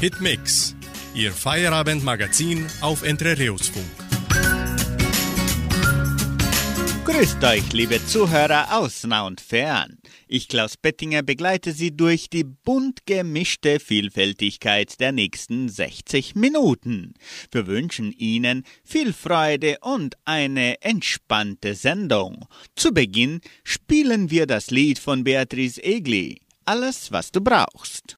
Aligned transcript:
Hitmix, 0.00 0.76
Ihr 1.12 1.32
Feierabendmagazin 1.32 2.64
auf 2.82 3.02
Entre 3.02 3.36
Rios 3.36 3.66
Funk. 3.66 3.84
Grüßt 7.04 7.42
euch, 7.42 7.72
liebe 7.72 8.06
Zuhörer 8.06 8.78
aus 8.78 9.02
nah 9.02 9.26
und 9.26 9.40
fern. 9.40 9.98
Ich, 10.28 10.46
Klaus 10.46 10.76
Bettinger, 10.76 11.24
begleite 11.24 11.72
Sie 11.72 11.96
durch 11.96 12.30
die 12.30 12.44
bunt 12.44 13.06
gemischte 13.06 13.80
Vielfältigkeit 13.80 15.00
der 15.00 15.10
nächsten 15.10 15.68
60 15.68 16.36
Minuten. 16.36 17.14
Wir 17.50 17.66
wünschen 17.66 18.12
Ihnen 18.12 18.62
viel 18.84 19.12
Freude 19.12 19.78
und 19.80 20.14
eine 20.24 20.80
entspannte 20.80 21.74
Sendung. 21.74 22.46
Zu 22.76 22.94
Beginn 22.94 23.40
spielen 23.64 24.30
wir 24.30 24.46
das 24.46 24.70
Lied 24.70 25.00
von 25.00 25.24
Beatrice 25.24 25.82
Egli. 25.82 26.40
Alles, 26.66 27.10
was 27.10 27.32
du 27.32 27.40
brauchst. 27.40 28.17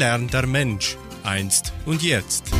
lernt 0.00 0.32
der 0.32 0.46
Mensch 0.46 0.96
einst 1.24 1.74
und 1.84 2.02
jetzt. 2.02 2.50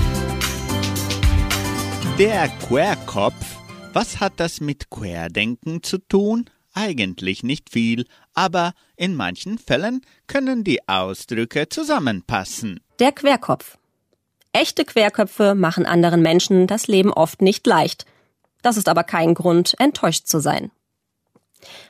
Der 2.19 2.51
Querkopf. 2.69 3.57
Was 3.95 4.21
hat 4.21 4.35
das 4.37 4.61
mit 4.61 4.91
Querdenken 4.91 5.83
zu 5.83 5.97
tun? 5.97 6.51
Eigentlich 6.75 7.43
nicht 7.43 7.71
viel, 7.71 8.05
aber 8.35 8.75
in 8.95 9.15
manchen 9.15 9.57
Fällen 9.57 10.03
können 10.27 10.65
die 10.65 10.87
Ausdrücke 10.87 11.71
zusammenpassen. 11.71 12.81
Der 12.99 13.13
Querkopf. 13.13 13.79
Echte 14.53 14.85
Querköpfe 14.85 15.55
machen 15.55 15.87
anderen 15.87 16.21
Menschen 16.21 16.67
das 16.67 16.89
Leben 16.89 17.11
oft 17.11 17.41
nicht 17.41 17.67
leicht. 17.67 18.05
Das 18.61 18.77
ist 18.77 18.87
aber 18.87 19.03
kein 19.03 19.33
Grund, 19.33 19.77
enttäuscht 19.79 20.27
zu 20.27 20.41
sein. 20.41 20.71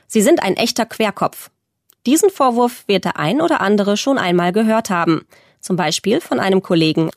Sie 0.07 0.21
sind 0.21 0.41
ein 0.41 0.55
echter 0.55 0.85
Querkopf. 0.85 1.51
Diesen 2.05 2.29
Vorwurf 2.29 2.83
wird 2.87 3.05
der 3.05 3.17
ein 3.17 3.41
oder 3.41 3.61
andere 3.61 3.95
schon 3.95 4.17
einmal 4.17 4.51
gehört 4.51 4.89
haben, 4.89 5.27
zum 5.59 5.75
Beispiel 5.75 6.19
von 6.19 6.39
einem 6.39 6.63
Kollegen. 6.63 7.11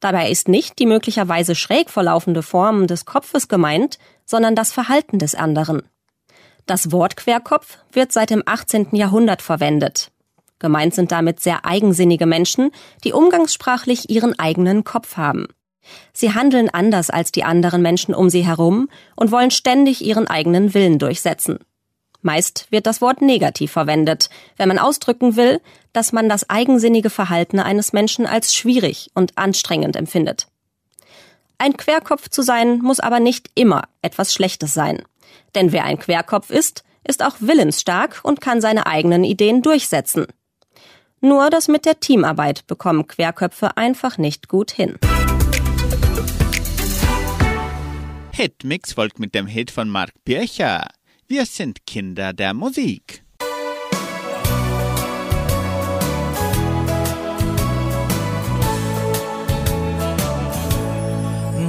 Dabei 0.00 0.30
ist 0.30 0.48
nicht 0.48 0.78
die 0.78 0.86
möglicherweise 0.86 1.54
schräg 1.54 1.88
verlaufende 1.88 2.42
Form 2.42 2.86
des 2.86 3.06
Kopfes 3.06 3.48
gemeint, 3.48 3.98
sondern 4.26 4.54
das 4.54 4.72
Verhalten 4.72 5.18
des 5.18 5.34
anderen. 5.34 5.82
Das 6.66 6.92
Wort 6.92 7.16
Querkopf 7.16 7.78
wird 7.92 8.12
seit 8.12 8.30
dem 8.30 8.42
18. 8.44 8.88
Jahrhundert 8.92 9.40
verwendet. 9.40 10.10
Gemeint 10.58 10.94
sind 10.94 11.12
damit 11.12 11.40
sehr 11.40 11.64
eigensinnige 11.64 12.26
Menschen, 12.26 12.70
die 13.04 13.12
umgangssprachlich 13.12 14.10
ihren 14.10 14.38
eigenen 14.38 14.84
Kopf 14.84 15.16
haben. 15.16 15.46
Sie 16.12 16.34
handeln 16.34 16.68
anders 16.68 17.10
als 17.10 17.30
die 17.30 17.44
anderen 17.44 17.82
Menschen 17.82 18.14
um 18.14 18.28
sie 18.28 18.44
herum 18.44 18.88
und 19.14 19.30
wollen 19.30 19.50
ständig 19.50 20.04
ihren 20.04 20.26
eigenen 20.26 20.74
Willen 20.74 20.98
durchsetzen. 20.98 21.60
Meist 22.26 22.66
wird 22.70 22.86
das 22.86 23.00
Wort 23.00 23.22
negativ 23.22 23.72
verwendet, 23.72 24.28
wenn 24.56 24.68
man 24.68 24.78
ausdrücken 24.78 25.36
will, 25.36 25.60
dass 25.92 26.12
man 26.12 26.28
das 26.28 26.50
eigensinnige 26.50 27.08
Verhalten 27.08 27.60
eines 27.60 27.92
Menschen 27.92 28.26
als 28.26 28.52
schwierig 28.52 29.10
und 29.14 29.38
anstrengend 29.38 29.94
empfindet. 29.94 30.48
Ein 31.56 31.76
Querkopf 31.76 32.28
zu 32.28 32.42
sein 32.42 32.80
muss 32.80 33.00
aber 33.00 33.20
nicht 33.20 33.50
immer 33.54 33.84
etwas 34.02 34.34
Schlechtes 34.34 34.74
sein. 34.74 35.02
Denn 35.54 35.70
wer 35.70 35.84
ein 35.84 35.98
Querkopf 35.98 36.50
ist, 36.50 36.82
ist 37.04 37.22
auch 37.22 37.36
willensstark 37.38 38.20
und 38.24 38.40
kann 38.40 38.60
seine 38.60 38.86
eigenen 38.86 39.22
Ideen 39.22 39.62
durchsetzen. 39.62 40.26
Nur 41.20 41.48
das 41.48 41.68
mit 41.68 41.86
der 41.86 42.00
Teamarbeit 42.00 42.66
bekommen 42.66 43.06
Querköpfe 43.06 43.76
einfach 43.76 44.18
nicht 44.18 44.48
gut 44.48 44.72
hin. 44.72 44.98
Hitmix 48.32 48.92
folgt 48.94 49.20
mit 49.20 49.34
dem 49.34 49.46
Hit 49.46 49.70
von 49.70 49.88
Mark 49.88 50.12
Bircher. 50.24 50.88
Wir 51.28 51.44
sind 51.44 51.84
Kinder 51.86 52.32
der 52.32 52.54
Musik. 52.54 53.24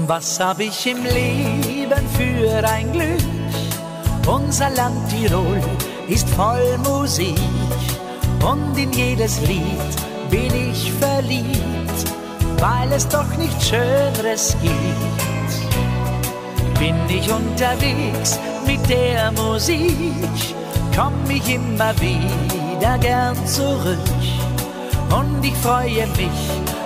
Was 0.06 0.39
hab 0.39 0.59
ich 0.59 0.86
im 0.86 1.04
Leben 1.04 2.07
für 2.15 2.68
ein 2.69 2.92
Glück? 2.92 3.18
Unser 4.27 4.69
Land 4.69 5.09
Tirol 5.09 5.59
ist 6.07 6.30
voll 6.30 6.77
Musik 6.77 7.36
und 8.45 8.77
in 8.77 8.94
jedes 8.94 9.42
Lied 9.48 9.95
bin 10.30 10.54
ich 10.69 10.92
verliebt, 10.94 12.06
weil 12.59 12.92
es 12.92 13.07
doch 13.07 13.36
nichts 13.38 13.69
Schöneres 13.69 14.56
gibt. 14.62 15.67
Bin 16.80 16.96
ich 17.10 17.32
unterwegs 17.32 18.40
mit 18.66 18.88
der 18.90 19.32
Musik, 19.32 20.30
komm 20.96 21.14
ich 21.30 21.56
immer 21.56 21.94
wieder 22.00 22.98
gern 23.00 23.48
zurück. 23.48 23.98
Und 25.10 25.44
ich 25.44 25.56
freue 25.56 26.06
mich 26.16 26.40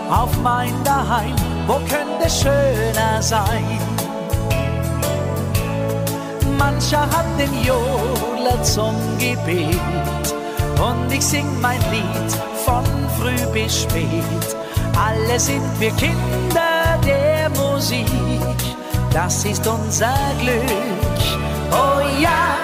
auf 0.09 0.29
mein 0.41 0.73
Daheim, 0.83 1.35
wo 1.67 1.75
könnte 1.89 2.25
es 2.25 2.41
schöner 2.41 3.21
sein? 3.21 3.79
Mancher 6.57 7.01
hat 7.01 7.25
den 7.39 7.53
Jodler 7.63 8.61
zum 8.63 8.95
Gebet. 9.17 10.25
Und 10.79 11.11
ich 11.11 11.21
sing 11.23 11.45
mein 11.61 11.79
Lied 11.91 12.31
von 12.65 12.83
früh 13.19 13.45
bis 13.51 13.83
spät. 13.83 14.55
Alle 14.95 15.39
sind 15.39 15.63
wir 15.79 15.91
Kinder 15.91 16.99
der 17.05 17.49
Musik, 17.49 18.07
das 19.13 19.45
ist 19.45 19.65
unser 19.67 20.15
Glück. 20.39 21.19
Oh 21.71 22.01
ja, 22.21 22.57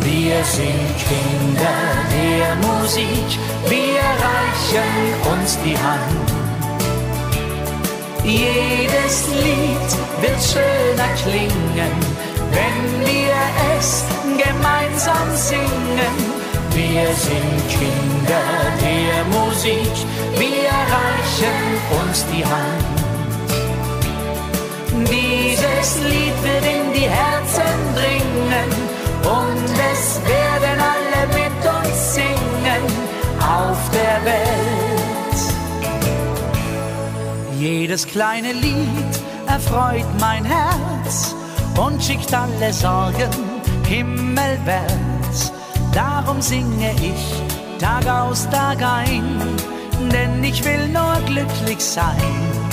wir 0.00 0.44
sind 0.44 0.96
Kinder 1.08 1.80
der 2.10 2.54
Musik, 2.56 3.38
wir 3.68 4.04
reichen 4.28 4.92
uns 5.32 5.58
die 5.64 5.76
Hand. 5.76 6.32
Jedes 8.24 9.28
Lied 9.28 9.90
wird 10.22 10.42
schöner 10.42 11.10
klingen, 11.22 11.94
wenn 12.52 13.06
wir 13.06 13.34
es 13.78 14.04
gemeinsam 14.24 15.28
singen. 15.34 16.16
Wir 16.70 17.06
sind 17.14 17.68
Kinder 17.68 18.46
der 18.80 19.38
Musik, 19.38 19.92
wir 20.36 20.70
reichen 20.96 22.08
uns 22.08 22.24
die 22.32 22.44
Hand. 22.44 23.03
Dieses 25.84 26.02
Lied 26.04 26.42
wird 26.42 26.64
in 26.64 26.92
die 26.94 27.08
Herzen 27.10 27.94
dringen 27.94 28.70
und 29.20 29.64
es 29.92 30.18
werden 30.24 30.80
alle 30.80 31.26
mit 31.34 31.60
uns 31.68 32.14
singen 32.14 32.84
auf 33.38 33.76
der 33.92 34.24
Welt. 34.24 35.38
Jedes 37.58 38.06
kleine 38.06 38.52
Lied 38.52 39.14
erfreut 39.46 40.06
mein 40.18 40.46
Herz 40.46 41.34
und 41.78 42.02
schickt 42.02 42.32
alle 42.32 42.72
Sorgen 42.72 43.30
himmelwärts. 43.86 45.52
Darum 45.92 46.40
singe 46.40 46.94
ich 46.94 47.42
Tag 47.78 48.08
aus, 48.08 48.48
Tag 48.48 48.80
ein, 48.80 49.38
denn 50.10 50.42
ich 50.42 50.64
will 50.64 50.88
nur 50.88 51.20
glücklich 51.26 51.80
sein. 51.80 52.63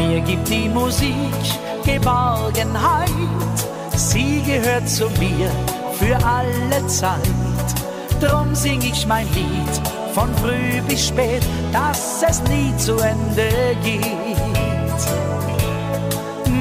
Mir 0.00 0.20
gibt 0.22 0.48
die 0.48 0.68
Musik 0.68 1.44
Geborgenheit, 1.84 3.10
sie 3.94 4.40
gehört 4.42 4.88
zu 4.88 5.10
mir 5.20 5.50
für 5.98 6.16
alle 6.24 6.86
Zeit. 6.86 7.68
Drum 8.18 8.54
sing 8.54 8.80
ich 8.80 9.06
mein 9.06 9.26
Lied 9.34 9.74
von 10.14 10.34
früh 10.36 10.80
bis 10.88 11.08
spät, 11.08 11.42
dass 11.70 12.22
es 12.22 12.42
nie 12.44 12.74
zu 12.78 12.96
Ende 12.96 13.76
geht. 13.84 15.00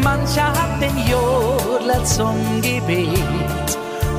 Mancher 0.03 0.47
hat 0.47 0.81
den 0.81 0.97
Jodler 1.09 2.03
zum 2.03 2.35
Gebet 2.62 3.69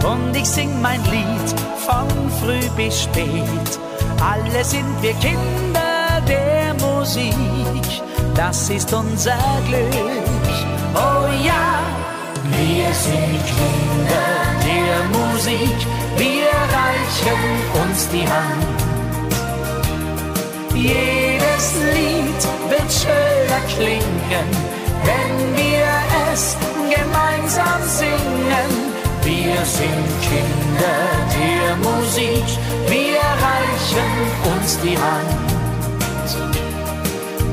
und 0.02 0.34
ich 0.34 0.48
sing 0.48 0.70
mein 0.80 1.02
Lied 1.04 1.48
von 1.76 2.08
früh 2.40 2.66
bis 2.74 3.02
spät. 3.02 3.68
Alle 4.20 4.64
sind 4.64 4.90
wir 5.02 5.12
Kinder 5.14 6.22
der 6.26 6.74
Musik, 6.74 8.02
das 8.34 8.70
ist 8.70 8.92
unser 8.92 9.38
Glück. 9.66 9.94
Oh 10.94 11.26
ja, 11.44 11.80
wir 12.44 12.92
sind 12.94 13.40
Kinder 13.46 14.40
der 14.64 15.18
Musik, 15.18 15.76
wir 16.16 16.50
reichen 16.78 17.40
uns 17.82 18.08
die 18.08 18.26
Hand. 18.26 18.80
Jedes 20.74 21.74
Lied 21.94 22.40
wird 22.70 22.90
schöner 22.90 23.62
klingen, 23.68 24.48
wenn 25.04 25.56
wir 25.56 25.86
es 26.32 26.56
gemeinsam 26.88 27.82
singen. 27.86 28.90
Wir 29.22 29.64
sind 29.64 30.08
Kinder 30.22 31.00
der 31.36 31.76
Musik, 31.76 32.44
wir 32.88 33.20
reichen 33.46 34.12
uns 34.56 34.78
die 34.80 34.96
Hand. 34.96 35.59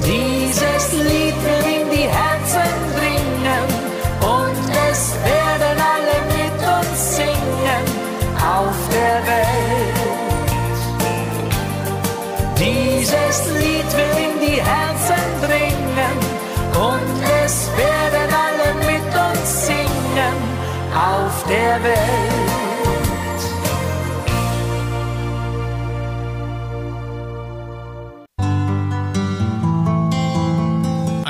Dieses 0.08 0.94
Lied 0.94 1.36
wird 1.44 1.66
in 1.66 1.90
die 1.92 2.08
Herzen 2.08 2.72
dringen 2.96 3.68
und 4.22 4.58
es 4.90 5.14
werden 5.22 5.78
alle 5.94 6.18
mit 6.32 6.58
uns 6.78 7.16
singen 7.18 7.86
auf 8.40 8.78
der 8.90 9.18
Welt. 9.28 9.98
Dieses 12.58 13.38
Lied 13.60 13.90
wird 13.98 14.18
in 14.18 14.40
die 14.48 14.62
Herzen 14.62 15.26
dringen 15.42 16.18
und 16.72 17.12
es 17.44 17.70
werden 17.76 18.30
alle 18.48 18.70
mit 18.90 19.08
uns 19.14 19.66
singen 19.68 20.38
auf 20.96 21.44
der 21.50 21.84
Welt. 21.84 22.47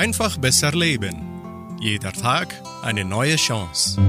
Einfach 0.07 0.37
besser 0.37 0.71
leben. 0.71 1.77
Jeder 1.81 2.13
Tag 2.13 2.47
eine 2.81 3.03
neue 3.03 3.35
Chance. 3.35 3.99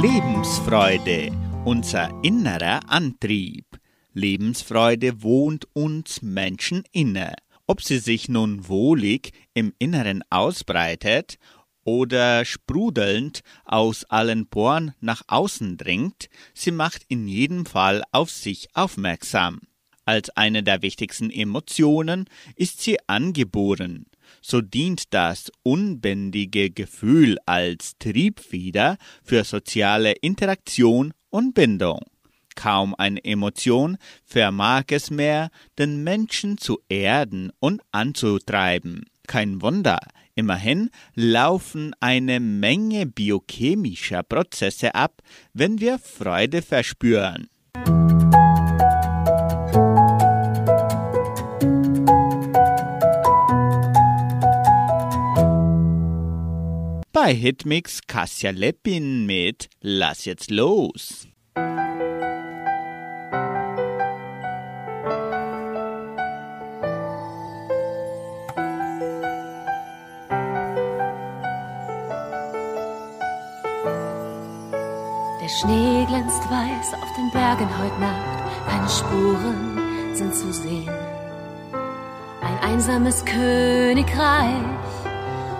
Lebensfreude, 0.00 1.30
unser 1.66 2.08
innerer 2.24 2.80
Antrieb. 2.88 3.66
Lebensfreude 4.14 5.22
wohnt 5.22 5.66
uns 5.74 6.22
Menschen 6.22 6.84
inne. 6.92 7.34
Ob 7.66 7.82
sie 7.82 7.98
sich 7.98 8.30
nun 8.30 8.68
wohlig 8.68 9.32
im 9.52 9.74
Inneren 9.78 10.24
ausbreitet 10.30 11.36
oder 11.84 12.46
sprudelnd 12.46 13.42
aus 13.66 14.06
allen 14.06 14.48
Poren 14.48 14.94
nach 15.00 15.20
außen 15.26 15.76
dringt, 15.76 16.30
sie 16.54 16.70
macht 16.70 17.02
in 17.08 17.28
jedem 17.28 17.66
Fall 17.66 18.02
auf 18.12 18.30
sich 18.30 18.74
aufmerksam. 18.74 19.60
Als 20.08 20.30
eine 20.30 20.62
der 20.62 20.80
wichtigsten 20.80 21.28
Emotionen 21.28 22.30
ist 22.56 22.80
sie 22.80 22.96
angeboren. 23.08 24.06
So 24.40 24.62
dient 24.62 25.12
das 25.12 25.52
unbändige 25.62 26.70
Gefühl 26.70 27.36
als 27.44 27.92
Triebfeder 27.98 28.96
für 29.22 29.44
soziale 29.44 30.12
Interaktion 30.12 31.12
und 31.28 31.52
Bindung. 31.52 32.00
Kaum 32.54 32.94
eine 32.94 33.22
Emotion 33.22 33.98
vermag 34.24 34.84
es 34.92 35.10
mehr, 35.10 35.50
den 35.78 36.02
Menschen 36.04 36.56
zu 36.56 36.80
erden 36.88 37.52
und 37.60 37.82
anzutreiben. 37.92 39.04
Kein 39.26 39.60
Wunder, 39.60 39.98
immerhin 40.34 40.88
laufen 41.16 41.94
eine 42.00 42.40
Menge 42.40 43.04
biochemischer 43.04 44.22
Prozesse 44.22 44.94
ab, 44.94 45.20
wenn 45.52 45.80
wir 45.80 45.98
Freude 45.98 46.62
verspüren. 46.62 47.50
Bei 57.20 57.34
Hitmix 57.34 58.02
Kassia 58.06 58.52
Leppin 58.52 59.26
mit 59.26 59.68
Lass 59.80 60.24
jetzt 60.24 60.52
los. 60.52 61.26
Der 61.56 61.64
Schnee 75.48 76.06
glänzt 76.06 76.44
weiß 76.48 76.94
auf 77.02 77.12
den 77.16 77.30
Bergen 77.32 77.68
heut 77.80 77.98
Nacht, 77.98 78.44
keine 78.68 78.88
Spuren 78.88 80.14
sind 80.14 80.32
zu 80.36 80.52
sehen. 80.52 80.88
Ein 82.42 82.58
einsames 82.60 83.24
Königreich 83.24 84.62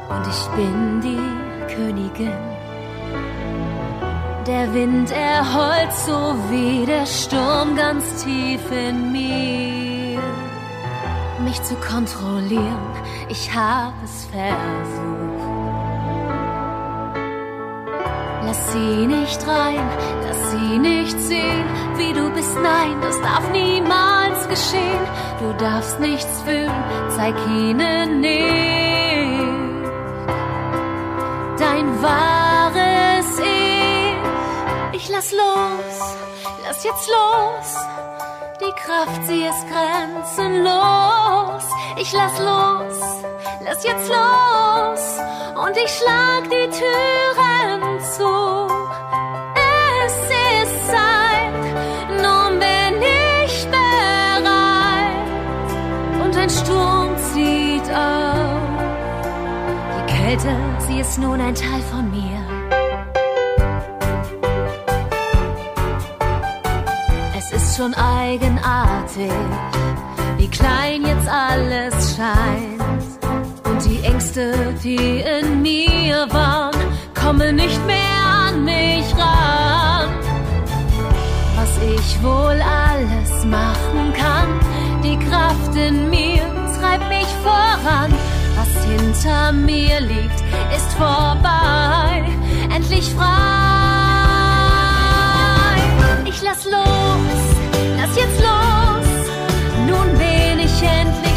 und 0.09 0.27
ich 0.27 0.47
bin 0.57 1.01
die 1.01 1.48
Königin. 1.75 2.33
Der 4.47 4.73
Wind 4.73 5.11
erheult 5.11 5.93
so 6.07 6.35
wie 6.51 6.87
der 6.87 7.07
Sturm 7.07 7.77
ganz 7.77 8.25
tief 8.25 8.61
in 8.71 9.13
mir. 9.13 10.21
Mich 11.45 11.63
zu 11.63 11.75
kontrollieren, 11.77 12.93
ich 13.29 13.55
hab 13.55 13.95
es 14.03 14.27
versucht. 14.27 15.19
lass 18.49 18.73
sie 18.73 19.07
nicht 19.07 19.47
rein, 19.47 19.87
lass 20.27 20.51
sie 20.51 20.79
nicht 20.79 21.19
sehen, 21.21 21.65
wie 21.97 22.13
du 22.13 22.31
bist. 22.31 22.57
Nein, 22.63 22.97
das 23.03 23.21
darf 23.21 23.51
niemals 23.53 24.49
geschehen. 24.49 25.05
Du 25.41 25.53
darfst 25.63 26.01
nichts 26.01 26.43
fühlen, 26.43 26.83
zeig 27.11 27.35
ihnen 27.47 28.21
nicht 28.21 28.98
wahres 32.03 33.39
Ich. 33.39 33.99
Ich 34.93 35.09
lass 35.09 35.33
los, 35.33 36.17
lass 36.65 36.85
jetzt 36.85 37.09
los. 37.09 37.77
Die 38.61 38.73
Kraft, 38.73 39.27
sie 39.27 39.45
ist 39.45 39.65
grenzenlos. 39.69 41.65
Ich 41.97 42.13
lass 42.13 42.39
los, 42.41 42.99
lass 43.65 43.85
jetzt 43.85 44.09
los. 44.09 45.21
Und 45.65 45.77
ich 45.77 45.91
schlag 45.91 46.43
die 46.45 46.69
Türen 46.71 47.28
ist 61.01 61.19
nun 61.19 61.41
ein 61.41 61.55
Teil 61.55 61.81
von 61.93 62.11
mir. 62.11 62.41
Es 67.37 67.53
ist 67.53 67.77
schon 67.77 67.95
eigenartig, 67.95 69.33
wie 70.39 70.49
klein 70.49 71.03
jetzt 71.07 71.29
alles 71.29 72.17
scheint. 72.17 72.83
Und 73.65 73.85
die 73.85 74.03
Ängste, 74.03 74.53
die 74.83 75.21
in 75.21 75.63
mir 75.63 76.27
waren, 76.31 76.75
kommen 77.15 77.57
nicht 77.57 77.85
mehr 77.87 78.19
an 78.49 78.65
mich 78.65 79.07
ran. 79.17 80.09
Was 81.57 81.71
ich 81.95 82.23
wohl 82.23 82.61
alles 82.61 83.45
machen 83.45 84.13
kann, 84.15 84.49
die 85.05 85.19
Kraft 85.29 85.77
in 85.77 86.11
mir 86.11 86.43
treibt 86.81 87.09
mich 87.09 87.29
voran. 87.45 88.13
Was 88.57 88.85
hinter 88.85 89.53
mir 89.53 90.01
liegt, 90.01 90.43
ist 90.77 90.93
vorbei, 90.93 92.25
endlich 92.75 93.15
frei. 93.15 93.27
Ich 96.25 96.43
lass 96.43 96.65
los, 96.65 97.43
lass 97.97 98.17
jetzt 98.17 98.41
los, 98.41 99.07
nun 99.87 100.09
bin 100.19 100.59
ich 100.61 100.83
endlich 100.83 101.28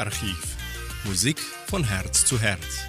Musikarchiv. 0.00 0.56
Musik 1.04 1.38
von 1.66 1.84
Herz 1.84 2.24
zu 2.24 2.40
Herz. 2.40 2.86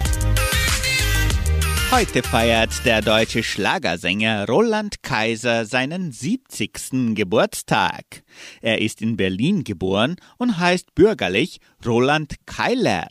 Heute 1.90 2.22
feiert 2.22 2.86
der 2.86 3.02
deutsche 3.02 3.42
Schlagersänger 3.42 4.46
Roland 4.48 5.02
Kaiser 5.02 5.66
seinen 5.66 6.10
70. 6.10 7.14
Geburtstag. 7.14 8.22
Er 8.62 8.80
ist 8.80 9.02
in 9.02 9.18
Berlin 9.18 9.62
geboren 9.62 10.16
und 10.38 10.58
heißt 10.58 10.94
bürgerlich 10.94 11.60
Roland 11.84 12.36
Keiler. 12.46 13.08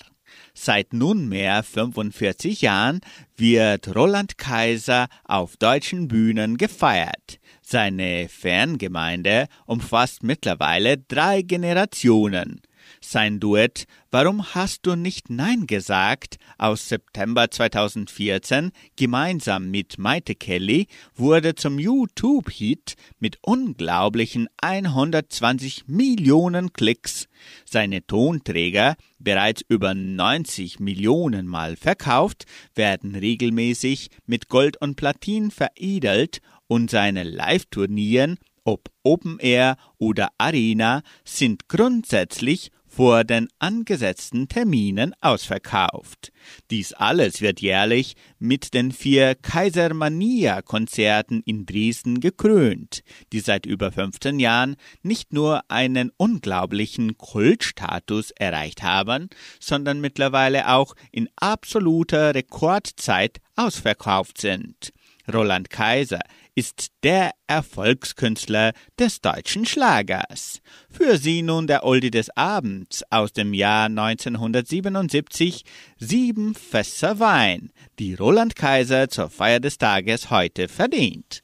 Seit 0.56 0.94
nunmehr 0.94 1.62
45 1.62 2.62
Jahren 2.62 3.02
wird 3.38 3.96
Roland 3.96 4.40
Kaiser 4.40 5.10
auf 5.26 5.58
deutschen 5.58 6.08
Bühnen 6.08 6.58
gefeiert. 6.58 7.40
Seine 7.62 8.30
Fangemeinde 8.30 9.46
umfasst 9.68 10.24
mittlerweile 10.24 10.98
drei 10.98 11.44
Generationen. 11.44 12.62
Sein 13.04 13.40
Duett 13.40 13.88
Warum 14.12 14.54
hast 14.54 14.86
du 14.86 14.96
nicht 14.96 15.30
Nein 15.30 15.68
gesagt 15.68 16.38
aus 16.58 16.88
September 16.88 17.50
2014 17.50 18.72
gemeinsam 18.96 19.72
mit 19.72 19.98
Maite 19.98 20.36
Kelly 20.36 20.88
wurde 21.16 21.56
zum 21.56 21.80
YouTube-Hit 21.80 22.96
mit 23.20 23.40
unglaublichen 23.42 24.50
120 24.62 25.88
Millionen 25.88 26.74
Klicks. 26.74 27.28
Seine 27.66 28.06
Tonträger, 28.06 28.96
bereits 29.18 29.64
über 29.68 29.94
90 29.96 30.80
Millionen 30.80 31.48
Mal 31.48 31.78
verkauft, 31.78 32.46
werden 32.76 33.16
regelmäßig 33.16 34.10
mit 34.26 34.48
Gold 34.48 34.80
und 34.80 34.96
Platin 34.96 35.52
veredelt 35.52 36.42
und 36.68 36.92
seine 36.92 37.24
Live-Turnieren, 37.24 38.38
ob 38.64 38.90
Open 39.04 39.40
Air 39.40 39.78
oder 39.98 40.30
Arena, 40.38 41.02
sind 41.24 41.68
grundsätzlich 41.68 42.72
vor 42.92 43.24
den 43.24 43.48
angesetzten 43.58 44.50
Terminen 44.50 45.14
ausverkauft. 45.22 46.34
Dies 46.70 46.92
alles 46.92 47.40
wird 47.40 47.62
jährlich 47.62 48.18
mit 48.38 48.74
den 48.74 48.92
vier 48.92 49.36
Kaisermania-Konzerten 49.36 51.42
in 51.46 51.66
Dresden 51.66 52.20
gekrönt, 52.20 53.04
die 53.32 53.40
seit 53.40 53.66
über 53.66 53.94
15 53.94 54.40
Jahren 54.40 54.76
nicht 55.04 55.32
nur 55.32 55.64
einen 55.70 56.12
unglaublichen 56.18 57.18
Kultstatus 57.18 58.32
erreicht 58.32 58.84
haben, 58.84 59.30
sondern 59.60 60.02
mittlerweile 60.02 60.68
auch 60.70 60.96
in 61.12 61.30
absoluter 61.38 62.36
Rekordzeit 62.36 63.38
ausverkauft 63.56 64.42
sind. 64.42 64.92
Roland 65.32 65.70
Kaiser 65.70 66.20
ist 66.56 66.88
der 67.04 67.32
Erfolgskünstler 67.48 68.74
des 69.00 69.22
deutschen 69.22 69.66
Schlagers. 69.66 70.62
Für 70.90 71.18
Sie 71.18 71.42
nun 71.42 71.68
der 71.68 71.86
Oldie 71.86 72.12
des 72.12 72.30
Abends 72.36 73.04
aus 73.10 73.32
dem 73.32 73.54
Jahr 73.54 73.86
1977, 73.86 75.64
Sieben 75.98 76.56
Fässer 76.56 77.20
Wein, 77.20 77.72
die 78.00 78.16
Roland 78.16 78.56
Kaiser 78.56 79.10
zur 79.10 79.30
Feier 79.30 79.60
des 79.60 79.78
Tages 79.78 80.30
heute 80.30 80.68
verdient. 80.68 81.42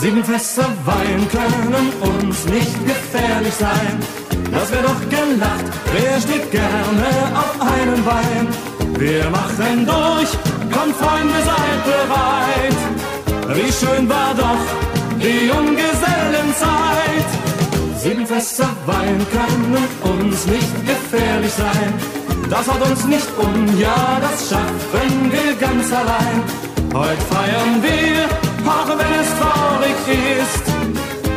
Sieben 0.00 0.22
Fässer 0.22 0.70
Wein 0.84 1.28
können 1.30 1.92
uns 2.02 2.44
nicht 2.44 2.86
gefährlich 2.86 3.54
sein. 3.54 4.23
Das 4.52 4.70
wär 4.72 4.82
doch 4.82 5.00
gelacht, 5.10 5.64
wer 5.92 6.20
steht 6.20 6.50
gerne 6.50 7.08
auf 7.34 7.54
einem 7.60 8.04
Bein? 8.04 8.48
Wir 8.98 9.28
machen 9.30 9.86
durch, 9.86 10.30
kommt 10.72 10.96
Freunde, 10.96 11.38
seid 11.50 11.80
bereit. 11.84 12.78
Wie 13.56 13.72
schön 13.72 14.08
war 14.08 14.34
doch 14.34 14.64
die 15.20 15.46
Junggesellenzeit. 15.46 17.28
Sieben 17.98 18.26
Fässer 18.26 18.70
Wein 18.86 19.26
können 19.32 19.88
uns 20.02 20.46
nicht 20.46 20.86
gefährlich 20.86 21.52
sein. 21.52 21.94
Das 22.50 22.68
haut 22.68 22.82
uns 22.88 23.04
nicht 23.06 23.28
um, 23.38 23.80
ja, 23.80 24.18
das 24.20 24.50
schaffen 24.50 25.32
wir 25.32 25.54
ganz 25.56 25.90
allein. 25.92 26.42
Heute 26.92 27.20
feiern 27.22 27.82
wir, 27.82 28.28
auch 28.70 28.88
wenn 28.88 29.20
es 29.20 29.30
traurig 29.40 29.98
ist, 30.38 30.73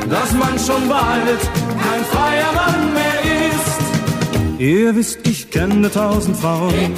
dass 0.09 0.31
man 0.33 0.57
schon 0.59 0.87
bald 0.87 1.41
kein 1.83 2.03
freier 2.11 2.51
Mann 2.53 2.93
mehr 2.93 3.19
ist. 3.49 4.59
Ihr 4.59 4.95
wisst, 4.95 5.19
ich 5.27 5.51
kenne 5.51 5.91
tausend 5.91 6.35
Frauen, 6.37 6.93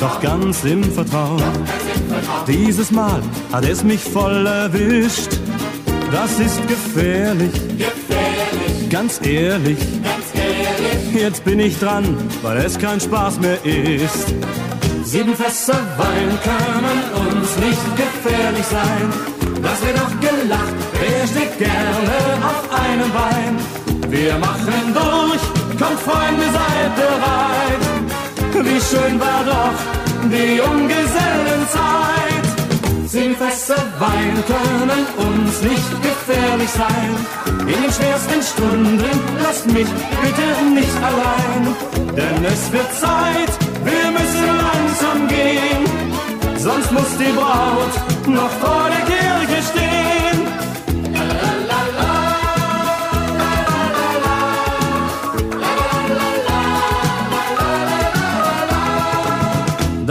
doch 0.00 0.20
ganz 0.20 0.62
im 0.64 0.84
Vertrauen. 0.84 1.42
Dieses 2.46 2.90
Mal 2.90 3.20
hat 3.52 3.64
es 3.64 3.82
mich 3.82 4.00
voll 4.00 4.46
erwischt. 4.46 5.30
Das 6.12 6.38
ist 6.38 6.60
gefährlich, 6.68 7.52
ganz 8.90 9.20
ehrlich. 9.24 9.78
Jetzt 11.14 11.44
bin 11.44 11.58
ich 11.58 11.78
dran, 11.78 12.16
weil 12.42 12.58
es 12.58 12.78
kein 12.78 13.00
Spaß 13.00 13.40
mehr 13.40 13.58
ist. 13.64 14.34
Sieben 15.04 15.34
Fässer 15.34 15.80
Wein 15.96 16.38
können 16.42 17.38
uns 17.38 17.56
nicht 17.58 17.96
gefährlich 17.96 18.64
sein. 18.66 19.41
Das 19.62 19.80
wird 19.86 19.96
doch 19.96 20.14
gelacht, 20.20 20.74
wer 21.00 21.26
steht 21.26 21.58
gerne 21.58 22.14
auf 22.50 22.62
einem 22.84 23.10
Bein? 23.12 23.54
Wir 24.10 24.36
machen 24.38 24.92
durch, 24.92 25.42
kommt 25.80 26.00
Freunde, 26.00 26.46
seid 26.58 26.92
bereit. 26.96 27.82
Wie 28.66 28.80
schön 28.80 29.20
war 29.20 29.42
doch 29.44 29.76
die 30.30 30.56
Junggesellenzeit. 30.56 32.44
Sieben 33.06 33.36
Fässer 33.36 33.82
Wein 33.98 34.42
können 34.46 35.06
uns 35.28 35.62
nicht 35.62 36.02
gefährlich 36.02 36.70
sein. 36.70 37.10
In 37.60 37.82
den 37.82 37.92
schwersten 37.92 38.42
Stunden 38.42 39.20
lasst 39.42 39.66
mich 39.66 39.88
bitte 40.22 40.48
nicht 40.74 40.96
allein. 41.08 41.76
Denn 42.16 42.44
es 42.44 42.72
wird 42.72 42.92
Zeit, 42.94 43.52
wir 43.84 44.10
müssen 44.10 44.46
langsam 44.66 45.28
gehen. 45.28 45.82
Sonst 46.58 46.92
muss 46.92 47.16
die 47.18 47.32
Braut 47.32 47.94
noch 48.26 48.50
vor 48.60 48.88
der 48.88 49.04
Kirche 49.06 49.21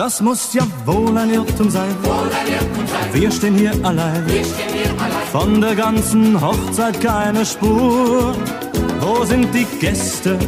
Das 0.03 0.19
muss 0.19 0.51
ja 0.55 0.63
wohl 0.83 1.15
ein 1.15 1.29
Irrtum 1.29 1.69
sein. 1.69 1.95
Wir 3.13 3.29
stehen 3.29 3.55
hier 3.55 3.73
allein. 3.83 4.25
Von 5.31 5.61
der 5.61 5.75
ganzen 5.75 6.41
Hochzeit 6.41 6.99
keine 6.99 7.45
Spur. 7.45 8.33
Wo 8.99 9.23
sind 9.23 9.53
die 9.53 9.67
Gäste? 9.79 10.39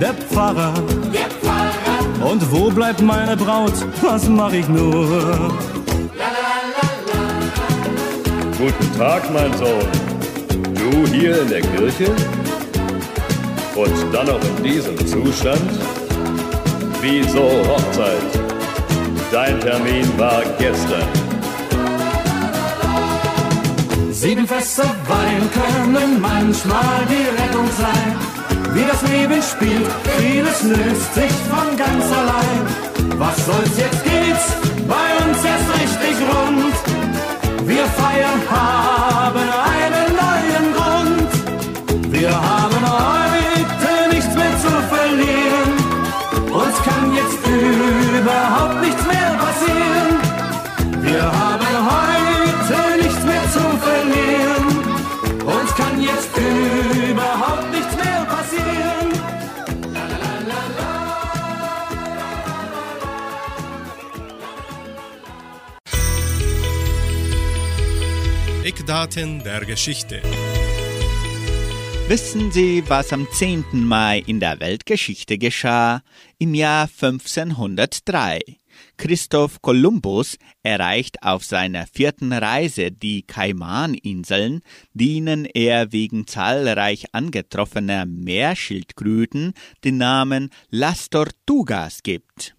Der 0.00 0.12
Pfarrer. 0.12 0.74
Und 2.20 2.50
wo 2.50 2.68
bleibt 2.68 3.00
meine 3.00 3.36
Braut? 3.36 3.74
Was 4.02 4.28
mach 4.28 4.52
ich 4.52 4.66
nur? 4.66 5.56
Guten 8.58 8.98
Tag, 8.98 9.22
mein 9.32 9.56
Sohn. 9.56 9.86
Du 10.74 11.06
hier 11.12 11.42
in 11.42 11.48
der 11.48 11.60
Kirche? 11.60 12.10
Und 13.76 14.12
dann 14.12 14.26
noch 14.26 14.40
in 14.58 14.64
diesem 14.64 14.98
Zustand? 15.06 15.95
Wieso 17.08 17.46
Hochzeit? 17.68 18.32
Dein 19.30 19.60
Termin 19.60 20.06
war 20.18 20.42
gestern. 20.58 21.06
Sieben 24.10 24.44
Fässer 24.44 24.90
Wein 25.06 25.42
können 25.60 26.20
manchmal 26.20 26.98
die 27.08 27.28
Rettung 27.40 27.68
sein. 27.78 28.10
Wie 28.74 28.84
das 28.90 29.02
Leben 29.02 29.40
spielt, 29.40 29.88
vieles 30.18 30.62
löst 30.64 31.14
sich 31.14 31.34
von 31.52 31.76
ganz 31.76 32.04
allein. 32.20 32.62
Was 33.20 33.36
soll's, 33.46 33.78
jetzt 33.78 34.02
geht's 34.02 34.46
bei 34.88 35.08
uns 35.24 35.38
erst 35.52 35.68
richtig 35.80 36.16
rund. 36.32 37.68
Wir 37.68 37.84
feiern, 37.84 38.40
haben 38.50 39.25
Eckdaten 68.86 69.42
der 69.42 69.64
Geschichte. 69.64 70.22
Wissen 72.06 72.52
Sie, 72.52 72.84
was 72.86 73.12
am 73.12 73.26
10. 73.28 73.64
Mai 73.84 74.22
in 74.24 74.38
der 74.38 74.60
Weltgeschichte 74.60 75.38
geschah? 75.38 76.02
Im 76.38 76.54
Jahr 76.54 76.82
1503. 76.84 78.38
Christoph 78.96 79.60
Kolumbus 79.60 80.38
erreicht 80.62 81.24
auf 81.24 81.44
seiner 81.44 81.88
vierten 81.88 82.32
Reise 82.32 82.92
die 82.92 83.22
Kaimaninseln, 83.22 84.60
denen 84.94 85.46
er 85.46 85.90
wegen 85.90 86.28
zahlreich 86.28 87.06
angetroffener 87.12 88.06
Meerschildkröten 88.06 89.54
den 89.82 89.96
Namen 89.96 90.50
Las 90.70 91.10
Tortugas 91.10 92.04
gibt. 92.04 92.54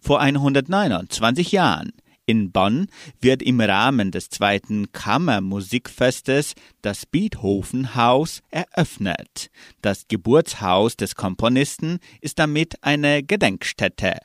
Vor 0.00 0.18
129 0.18 1.52
Jahren 1.52 1.92
in 2.32 2.50
Bonn 2.50 2.86
wird 3.20 3.42
im 3.42 3.60
Rahmen 3.60 4.10
des 4.10 4.30
zweiten 4.30 4.90
Kammermusikfestes 4.92 6.54
das 6.80 7.04
Beethoven-Haus 7.04 8.40
eröffnet. 8.50 9.50
Das 9.82 10.08
Geburtshaus 10.08 10.96
des 10.96 11.14
Komponisten 11.14 11.98
ist 12.22 12.38
damit 12.38 12.82
eine 12.82 13.22
Gedenkstätte. 13.22 14.16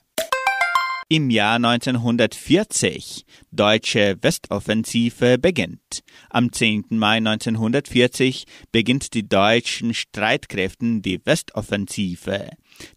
Im 1.09 1.29
Jahr 1.29 1.55
1940 1.55 3.25
deutsche 3.53 4.17
Westoffensive 4.21 5.37
beginnt. 5.37 6.03
Am 6.29 6.51
10. 6.51 6.83
Mai 6.89 7.15
1940 7.19 8.43
beginnt 8.73 9.13
die 9.13 9.25
deutschen 9.25 9.93
Streitkräften 9.93 11.01
die 11.01 11.25
Westoffensive. 11.25 12.49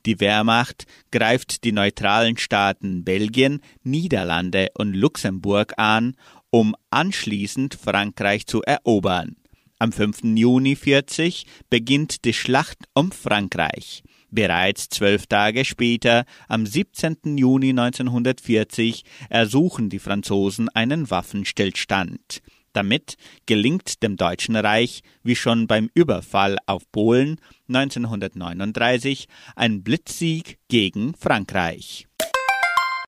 Die 0.06 0.18
Wehrmacht 0.18 0.86
greift 1.12 1.62
die 1.62 1.70
neutralen 1.70 2.36
Staaten 2.36 3.04
Belgien, 3.04 3.60
Niederlande 3.84 4.70
und 4.74 4.94
Luxemburg 4.94 5.74
an, 5.76 6.16
um 6.50 6.74
anschließend 6.90 7.76
Frankreich 7.76 8.44
zu 8.44 8.60
erobern. 8.62 9.36
Am 9.78 9.92
5. 9.92 10.24
Juni 10.34 10.74
40 10.74 11.46
beginnt 11.70 12.24
die 12.24 12.34
Schlacht 12.34 12.78
um 12.92 13.12
Frankreich. 13.12 14.02
Bereits 14.30 14.88
zwölf 14.88 15.26
Tage 15.26 15.64
später, 15.64 16.24
am 16.48 16.64
17. 16.64 17.36
Juni 17.36 17.70
1940, 17.70 19.04
ersuchen 19.28 19.90
die 19.90 19.98
Franzosen 19.98 20.68
einen 20.68 21.10
Waffenstillstand. 21.10 22.40
Damit 22.72 23.16
gelingt 23.46 24.04
dem 24.04 24.16
Deutschen 24.16 24.54
Reich, 24.54 25.00
wie 25.24 25.34
schon 25.34 25.66
beim 25.66 25.90
Überfall 25.94 26.56
auf 26.66 26.84
Polen 26.92 27.40
1939, 27.68 29.26
ein 29.56 29.82
Blitzsieg 29.82 30.58
gegen 30.68 31.14
Frankreich. 31.14 32.06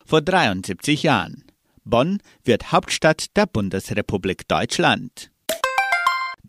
Vor 0.04 0.20
73 0.20 1.04
Jahren. 1.04 1.44
Bonn 1.84 2.18
wird 2.44 2.72
Hauptstadt 2.72 3.36
der 3.36 3.46
Bundesrepublik 3.46 4.48
Deutschland. 4.48 5.30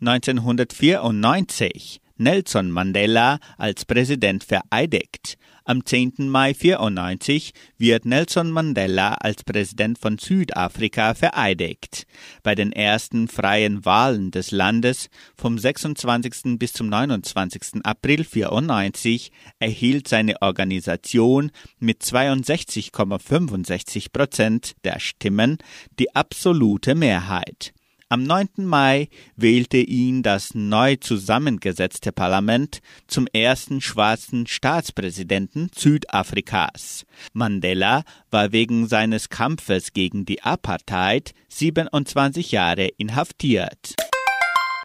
1994 0.00 2.00
Nelson 2.16 2.70
Mandela 2.70 3.38
als 3.58 3.84
Präsident 3.84 4.44
vereidigt. 4.44 5.36
Am 5.66 5.84
10. 5.84 6.28
Mai 6.28 6.52
94 6.52 7.52
wird 7.78 8.04
Nelson 8.04 8.50
Mandela 8.50 9.14
als 9.14 9.44
Präsident 9.44 9.98
von 9.98 10.18
Südafrika 10.18 11.14
vereidigt. 11.14 12.06
Bei 12.42 12.54
den 12.54 12.70
ersten 12.70 13.28
freien 13.28 13.86
Wahlen 13.86 14.30
des 14.30 14.50
Landes 14.50 15.08
vom 15.36 15.58
26. 15.58 16.58
bis 16.58 16.74
zum 16.74 16.90
29. 16.90 17.82
April 17.82 18.24
94 18.24 19.32
erhielt 19.58 20.06
seine 20.06 20.42
Organisation 20.42 21.50
mit 21.78 22.02
62,65 22.02 24.12
Prozent 24.12 24.74
der 24.84 25.00
Stimmen 25.00 25.56
die 25.98 26.14
absolute 26.14 26.94
Mehrheit. 26.94 27.72
Am 28.14 28.22
9. 28.22 28.48
Mai 28.58 29.08
wählte 29.34 29.78
ihn 29.78 30.22
das 30.22 30.54
neu 30.54 30.94
zusammengesetzte 30.94 32.12
Parlament 32.12 32.78
zum 33.08 33.26
ersten 33.32 33.80
schwarzen 33.80 34.46
Staatspräsidenten 34.46 35.68
Südafrikas. 35.74 37.06
Mandela 37.32 38.04
war 38.30 38.52
wegen 38.52 38.86
seines 38.86 39.30
Kampfes 39.30 39.94
gegen 39.94 40.26
die 40.26 40.44
Apartheid 40.44 41.32
27 41.48 42.52
Jahre 42.52 42.86
inhaftiert. 42.86 43.96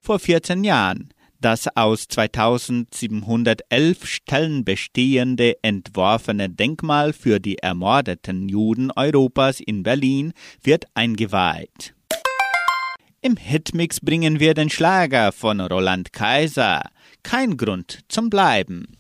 Vor 0.02 0.18
14 0.18 0.64
Jahren 0.64 1.10
Das 1.40 1.68
aus 1.76 2.08
2711 2.08 4.08
Stellen 4.08 4.66
bestehende 4.66 5.54
entworfene 5.62 6.50
Denkmal 6.50 7.14
für 7.14 7.40
die 7.40 7.60
ermordeten 7.60 8.50
Juden 8.50 8.90
Europas 8.90 9.60
in 9.60 9.84
Berlin 9.84 10.34
wird 10.64 10.86
eingeweiht. 10.96 11.94
Im 13.22 13.36
Hitmix 13.36 14.00
bringen 14.00 14.40
wir 14.40 14.54
den 14.54 14.70
Schlager 14.70 15.34
von 15.34 15.60
Roland 15.60 16.14
Kaiser. 16.14 16.84
Kein 17.22 17.58
Grund 17.58 18.00
zum 18.08 18.30
Bleiben. 18.30 18.99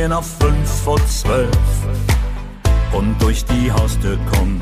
Stehen 0.00 0.12
auf 0.12 0.26
fünf 0.38 0.70
vor 0.84 0.98
zwölf 1.06 1.48
und 2.92 3.20
durch 3.20 3.44
die 3.44 3.70
Haustür 3.70 4.18
kommen 4.32 4.60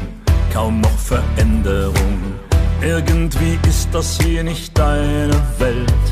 kaum 0.53 0.81
noch 0.81 0.99
Veränderung. 0.99 2.19
Irgendwie 2.83 3.57
ist 3.69 3.89
das 3.93 4.19
hier 4.21 4.43
nicht 4.43 4.77
deine 4.77 5.41
Welt. 5.59 6.07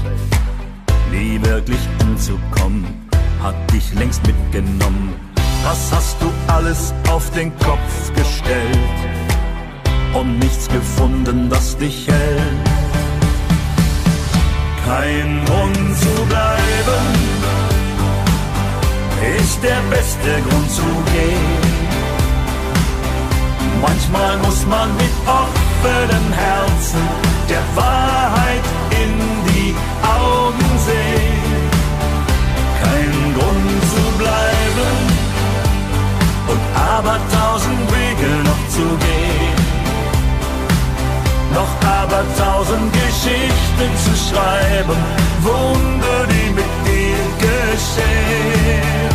Nie 1.10 1.40
wirklich 1.42 1.80
anzukommen, 2.00 2.84
hat 3.42 3.56
dich 3.72 3.92
längst 3.94 4.24
mitgenommen. 4.24 5.14
Was 5.64 5.90
hast 5.92 6.16
du 6.20 6.30
alles 6.46 6.94
auf 7.10 7.28
den 7.32 7.50
Kopf 7.58 8.12
gestellt 8.14 8.98
und 10.14 10.38
nichts 10.38 10.68
gefunden, 10.68 11.48
das 11.48 11.76
dich 11.76 12.06
hält? 12.06 12.68
Kein 14.84 15.44
Grund 15.46 15.98
zu 15.98 16.24
bleiben 16.26 17.35
ist 19.22 19.62
der 19.62 19.80
beste 19.90 20.42
Grund 20.48 20.70
zu 20.70 20.82
gehen. 21.12 21.86
Manchmal 23.80 24.36
muss 24.38 24.66
man 24.66 24.88
mit 24.96 25.14
offenen 25.26 26.32
Herzen 26.32 27.02
der 27.48 27.64
Wahrheit 27.74 28.64
in 28.90 29.12
die 29.48 29.74
Augen 30.02 30.70
sehen. 30.86 31.70
Kein 32.82 33.34
Grund 33.34 33.82
zu 33.92 34.02
bleiben 34.18 34.96
und 36.48 36.62
aber 36.74 37.18
tausend 37.32 37.90
Wege 37.92 38.30
noch 38.48 38.68
zu 38.68 38.86
gehen. 39.06 39.56
Noch 41.54 41.74
aber 41.88 42.22
tausend 42.36 42.92
Geschichten 42.92 43.90
zu 44.04 44.12
schreiben, 44.28 44.98
Wunder, 45.42 46.26
die 46.28 46.35
geschehen. 47.76 49.14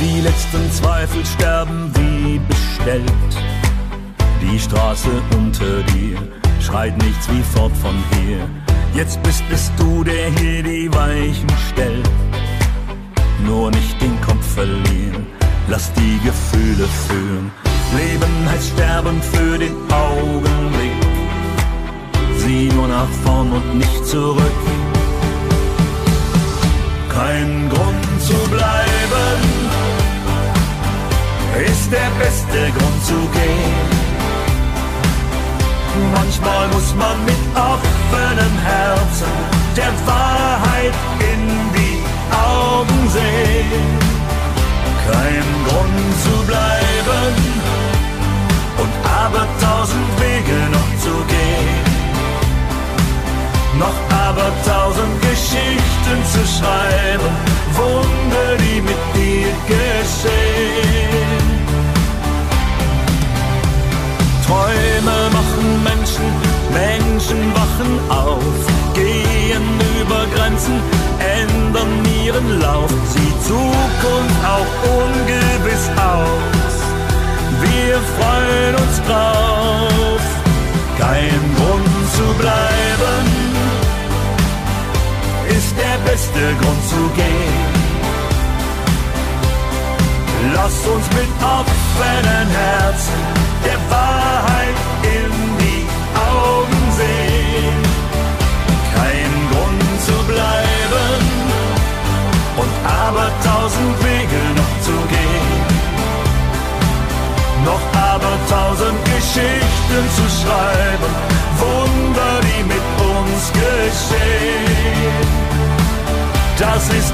Die 0.00 0.20
letzten 0.20 0.70
Zweifel 0.72 1.24
sterben 1.24 1.90
wie 1.96 2.40
bestellt. 2.48 3.30
Die 4.42 4.58
Straße 4.58 5.10
unter 5.36 5.82
dir 5.94 6.18
schreit 6.60 6.96
nichts 7.02 7.28
wie 7.30 7.42
fort 7.54 7.76
von 7.76 7.94
hier. 8.14 8.40
Jetzt 8.94 9.22
bist 9.22 9.44
es 9.52 9.70
du, 9.78 10.04
der 10.04 10.30
hier 10.38 10.62
die 10.62 10.92
Weichen 10.92 11.50
stellt. 11.70 12.10
Nur 13.46 13.70
nicht 13.70 14.00
den 14.02 14.20
Kopf 14.20 14.46
verlieren, 14.54 15.26
lass 15.68 15.92
die 15.94 16.18
Gefühle 16.24 16.86
führen. 17.06 17.50
Leben 17.96 18.50
heißt 18.50 18.72
sterben 18.74 19.20
für 19.22 19.58
den 19.58 19.76
Augenblick. 19.90 21.00
Sieh 22.36 22.68
nur 22.74 22.88
nach 22.88 23.08
vorn 23.24 23.52
und 23.52 23.78
nicht 23.78 24.06
zurück. 24.06 24.69
Kein 27.20 27.68
Grund 27.68 28.22
zu 28.22 28.38
bleiben 28.48 29.40
ist 31.66 31.92
der 31.92 32.10
beste 32.18 32.60
Grund 32.76 33.04
zu 33.04 33.18
gehen. 33.36 33.88
Manchmal 36.14 36.68
muss 36.68 36.94
man 36.94 37.22
mit 37.26 37.42
offenem 37.54 38.54
Herzen 38.64 39.34
der 39.76 39.92
Wahrheit 40.06 40.94
in 41.32 41.42
die 41.76 41.98
Augen 42.56 43.00
sehen. 43.10 43.88
Kein 45.06 45.46
Grund 45.68 46.00
zu 46.24 46.34
bleiben 46.46 47.34
und 48.82 48.92
aber 49.22 49.46
tausend 49.60 50.08
Wege 50.22 50.58
noch 50.72 50.90
zu 51.04 51.14
gehen. 51.34 51.84
Noch 53.78 54.09
aber 54.30 54.52
tausend 54.64 55.20
Geschichten 55.22 56.18
zu 56.32 56.42
schreiben, 56.56 57.32
Wunder, 57.74 58.50
die 58.62 58.80
mit 58.80 59.02
dir 59.14 59.50
geschehen. 59.66 61.46
Träume 64.46 65.18
machen 65.38 65.66
Menschen, 65.82 66.26
Menschen 66.72 67.40
wachen 67.60 67.92
auf, 68.08 68.58
gehen 68.94 69.66
über 70.00 70.22
Grenzen, 70.34 70.76
ändern 71.38 71.92
ihren 72.24 72.60
Lauf, 72.60 72.90
sieht 73.12 73.38
Zukunft 73.48 74.40
auch 74.54 74.72
ungewiss 75.00 75.86
aus. 76.14 76.74
Wir 77.64 77.96
freuen 78.16 78.74
uns 78.82 78.96
drauf, 79.08 80.22
kein 80.98 81.40
Grund 81.56 81.90
zu 82.16 82.26
bleiben, 82.40 83.39
der 85.82 85.96
beste 86.10 86.42
Grund 86.60 86.82
zu 86.88 87.02
gehen. 87.20 87.72
Lass 90.54 90.76
uns 90.94 91.06
mit 91.18 91.32
offenen 91.58 92.48
Herzen 92.62 93.20
der 93.64 93.78
Wahrheit 93.90 94.89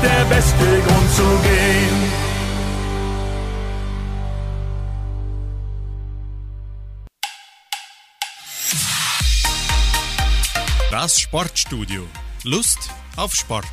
der 0.07 0.25
beste 0.27 0.67
Grund 0.87 1.11
zu 1.19 1.29
gehen. 1.47 1.99
Das 10.91 11.21
Sportstudio. 11.21 12.07
Lust 12.45 12.91
auf 13.17 13.35
Sport. 13.35 13.67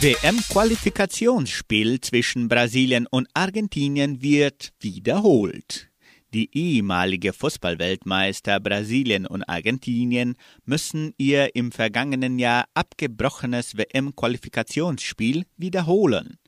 WM-Qualifikationsspiel 0.00 2.00
zwischen 2.00 2.48
Brasilien 2.48 3.06
und 3.10 3.28
Argentinien 3.34 4.22
wird 4.22 4.72
wiederholt. 4.80 5.90
Die 6.34 6.50
ehemalige 6.52 7.32
Fußballweltmeister 7.32 8.58
Brasilien 8.58 9.24
und 9.24 9.44
Argentinien 9.44 10.34
müssen 10.64 11.14
ihr 11.16 11.54
im 11.54 11.70
vergangenen 11.70 12.40
Jahr 12.40 12.64
abgebrochenes 12.74 13.76
WM-Qualifikationsspiel 13.76 15.44
wiederholen. 15.56 16.40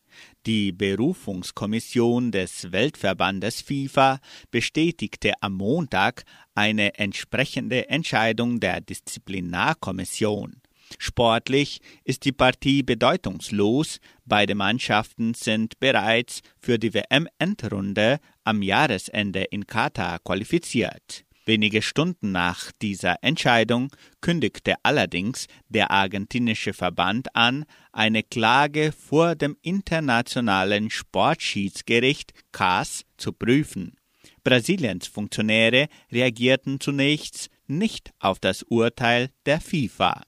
Die 0.45 0.73
Berufungskommission 0.73 2.33
des 2.33 2.73
Weltverbandes 2.73 3.61
FIFA 3.61 4.19
bestätigte 4.51 5.35
am 5.41 5.53
Montag 5.53 6.25
eine 6.57 6.99
entsprechende 6.99 7.89
Entscheidung 7.89 8.59
der 8.59 8.81
Disziplinarkommission. 8.81 10.63
Sportlich 10.99 11.81
ist 12.05 12.25
die 12.25 12.33
Partie 12.33 12.83
bedeutungslos, 12.83 13.99
beide 14.25 14.57
Mannschaften 14.57 15.35
sind 15.35 15.79
bereits 15.79 16.41
für 16.59 16.79
die 16.79 16.95
WM-Endrunde 16.95 18.19
am 18.47 18.63
Jahresende 18.63 19.43
in 19.43 19.67
Katar 19.67 20.19
qualifiziert. 20.21 21.25
Wenige 21.45 21.81
Stunden 21.81 22.33
nach 22.33 22.73
dieser 22.83 23.23
Entscheidung 23.23 23.93
kündigte 24.21 24.75
allerdings 24.83 25.47
der 25.69 25.93
argentinische 25.93 26.73
Verband 26.73 27.35
an, 27.37 27.65
eine 27.93 28.25
Klage 28.25 28.93
vor 28.93 29.37
dem 29.37 29.57
Internationalen 29.63 30.91
Sportschiedsgericht 30.91 32.33
CAS 32.51 33.05
zu 33.17 33.33
prüfen. 33.33 33.97
Brasiliens 34.43 35.07
Funktionäre 35.07 35.89
reagierten 36.11 36.81
zunächst 36.81 37.49
nicht 37.69 38.11
auf 38.19 38.41
das 38.41 38.65
Urteil 38.65 39.31
der 39.45 39.61
FIFA. 39.61 40.23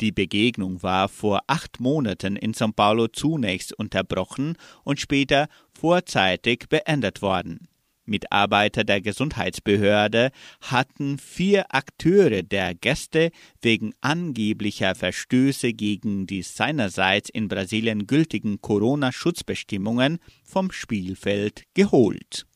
Die 0.00 0.12
Begegnung 0.12 0.82
war 0.82 1.08
vor 1.08 1.42
acht 1.46 1.78
Monaten 1.78 2.36
in 2.36 2.52
São 2.52 2.72
Paulo 2.72 3.08
zunächst 3.08 3.72
unterbrochen 3.72 4.56
und 4.82 5.00
später 5.00 5.48
vorzeitig 5.72 6.68
beendet 6.68 7.22
worden. 7.22 7.68
Mitarbeiter 8.06 8.84
der 8.84 9.00
Gesundheitsbehörde 9.00 10.30
hatten 10.60 11.18
vier 11.18 11.64
Akteure 11.74 12.42
der 12.42 12.74
Gäste 12.74 13.30
wegen 13.62 13.94
angeblicher 14.00 14.94
Verstöße 14.94 15.72
gegen 15.72 16.26
die 16.26 16.42
seinerseits 16.42 17.30
in 17.30 17.48
Brasilien 17.48 18.06
gültigen 18.06 18.60
Corona-Schutzbestimmungen 18.60 20.18
vom 20.42 20.70
Spielfeld 20.70 21.62
geholt. 21.74 22.46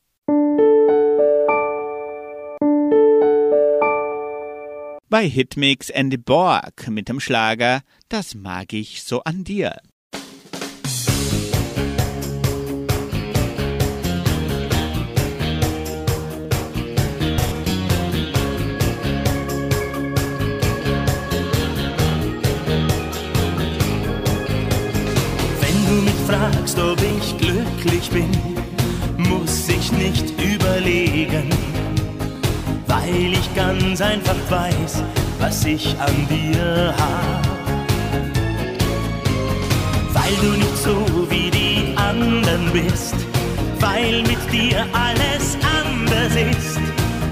Bei 5.11 5.27
Hitmix 5.27 5.89
and 5.89 6.23
Borg 6.23 6.87
mit 6.87 7.09
dem 7.09 7.19
Schlager 7.19 7.81
Das 8.09 8.35
mag 8.35 8.73
ich 8.73 9.01
so 9.01 9.23
an 9.23 9.43
dir. 9.43 9.75
fragst, 26.27 26.77
ob 26.77 26.99
ich 27.01 27.35
glücklich 27.39 28.11
bin, 28.11 28.29
muss 29.17 29.67
ich 29.67 29.91
nicht 29.91 30.31
überlegen, 30.39 31.49
weil 33.09 33.33
ich 33.33 33.55
ganz 33.55 34.01
einfach 34.01 34.35
weiß, 34.49 35.03
was 35.39 35.65
ich 35.65 35.95
an 35.99 36.27
dir 36.29 36.93
hab. 36.97 37.47
Weil 40.13 40.33
du 40.41 40.57
nicht 40.57 40.77
so 40.77 41.05
wie 41.29 41.49
die 41.49 41.95
anderen 41.95 42.71
bist, 42.71 43.15
weil 43.79 44.21
mit 44.23 44.51
dir 44.51 44.85
alles 44.93 45.57
anders 45.81 46.35
ist, 46.35 46.79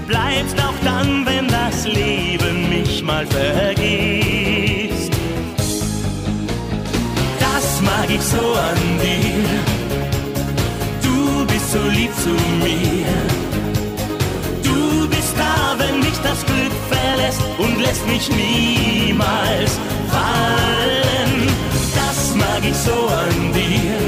bleibst 0.06 0.58
auch 0.58 0.74
dann, 0.84 1.26
wenn 1.26 1.46
das 1.48 1.86
Leben 1.86 2.68
mich 2.68 3.02
mal 3.02 3.26
vergisst. 3.26 5.12
mag 7.80 8.10
ich 8.10 8.22
so 8.22 8.54
an 8.54 8.80
dir. 9.00 9.44
Du 11.02 11.46
bist 11.46 11.70
so 11.72 11.82
lieb 11.88 12.10
zu 12.16 12.30
mir. 12.64 13.27
Mich 16.18 16.30
das 16.30 16.44
Glück 16.46 16.72
verlässt 16.90 17.42
und 17.58 17.80
lässt 17.80 18.06
mich 18.06 18.28
niemals 18.30 19.78
fallen. 20.10 21.48
Das 21.94 22.34
mag 22.34 22.62
ich 22.62 22.76
so 22.76 22.92
an 22.92 23.52
dir, 23.52 23.98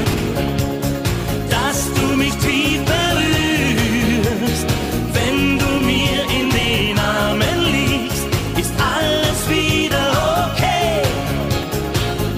dass 1.49 1.91
du 1.93 2.15
mich 2.17 2.33
tief 2.37 2.81
berührst. 2.85 4.65
Wenn 5.13 5.59
du 5.59 5.85
mir 5.85 6.23
in 6.39 6.49
den 6.49 6.99
Armen 6.99 7.59
liegst, 7.71 8.25
ist 8.57 8.73
alles 8.79 9.49
wieder 9.49 10.05
okay. 10.47 11.01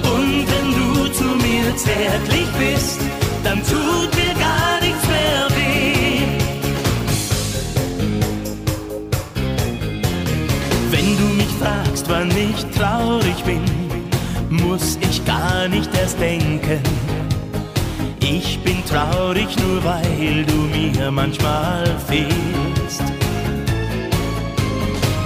Und 0.03 0.45
wenn 0.51 0.69
du 0.79 1.11
zu 1.13 1.23
mir 1.23 1.75
zärtlich 1.75 2.47
bist, 2.59 2.99
dann 3.43 3.61
tut 3.63 4.12
nicht 15.69 15.89
erst 15.95 16.19
denken. 16.19 16.81
Ich 18.19 18.59
bin 18.63 18.83
traurig 18.85 19.47
nur, 19.59 19.83
weil 19.83 20.45
du 20.45 20.55
mir 20.75 21.11
manchmal 21.11 21.85
fehlst. 22.07 23.03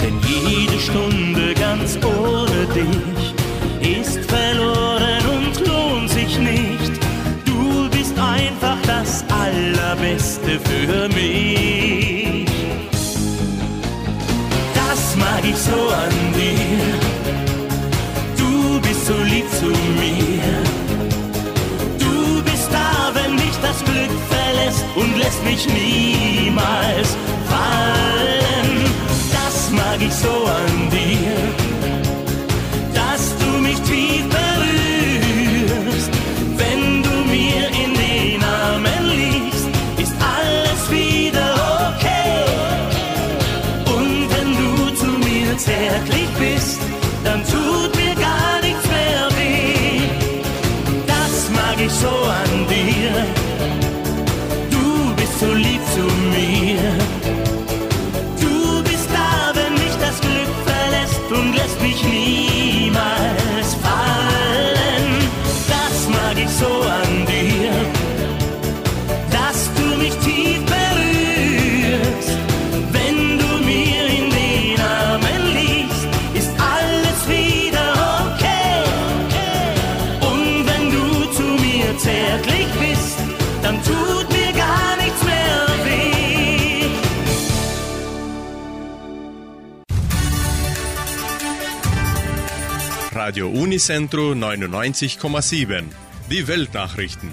Denn 0.02 0.19
jede 0.28 0.80
Stunde 0.80 1.54
ganz 1.54 1.97
ohne 2.04 2.65
dich 2.73 3.97
ist 4.02 4.19
verloren 4.30 5.23
und 5.38 5.67
lohnt 5.67 6.10
sich 6.10 6.38
nicht. 6.39 6.91
Du 7.45 7.89
bist 7.89 8.17
einfach 8.17 8.78
das 8.86 9.23
Allerbeste 9.30 10.60
für 10.60 11.08
mich. 11.10 12.47
Das 14.76 15.15
mag 15.15 15.43
ich 15.43 15.58
so 15.58 15.89
an 15.89 16.34
dir. 16.34 17.07
Zu 19.67 19.73
mir. 20.01 20.63
Du 21.99 22.41
bist 22.43 22.69
da, 22.71 23.12
wenn 23.13 23.36
mich 23.36 23.58
das 23.62 23.84
Glück 23.84 24.13
verlässt 24.30 24.86
und 24.95 25.17
lässt 25.17 25.43
mich 25.43 25.67
niemals 25.67 27.10
fallen. 27.49 28.69
Das 29.32 29.71
mag 29.71 29.99
ich 29.99 30.13
so 30.13 30.45
an 30.45 30.89
dir, 30.89 31.07
Radio 93.28 93.50
Unicentro 93.50 94.32
99,7. 94.32 95.84
Die 96.32 96.48
Weltnachrichten. 96.48 97.30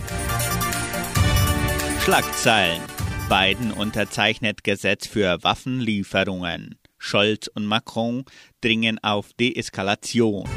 Schlagzeilen. 2.01 2.83
Biden 3.29 3.71
unterzeichnet 3.71 4.65
Gesetz 4.65 5.07
für 5.07 5.39
Waffenlieferungen. 5.45 6.81
Scholz 6.99 7.47
und 7.47 7.67
Macron 7.67 8.25
dringen 8.61 8.99
auf 9.05 9.35
Deeskalation. 9.35 10.49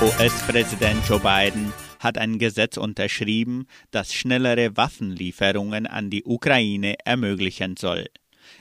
US-Präsident 0.00 1.08
Joe 1.08 1.18
Biden 1.18 1.72
hat 1.98 2.18
ein 2.18 2.38
Gesetz 2.38 2.76
unterschrieben, 2.76 3.66
das 3.90 4.14
schnellere 4.14 4.76
Waffenlieferungen 4.76 5.88
an 5.88 6.08
die 6.08 6.22
Ukraine 6.22 6.94
ermöglichen 7.04 7.76
soll. 7.76 8.06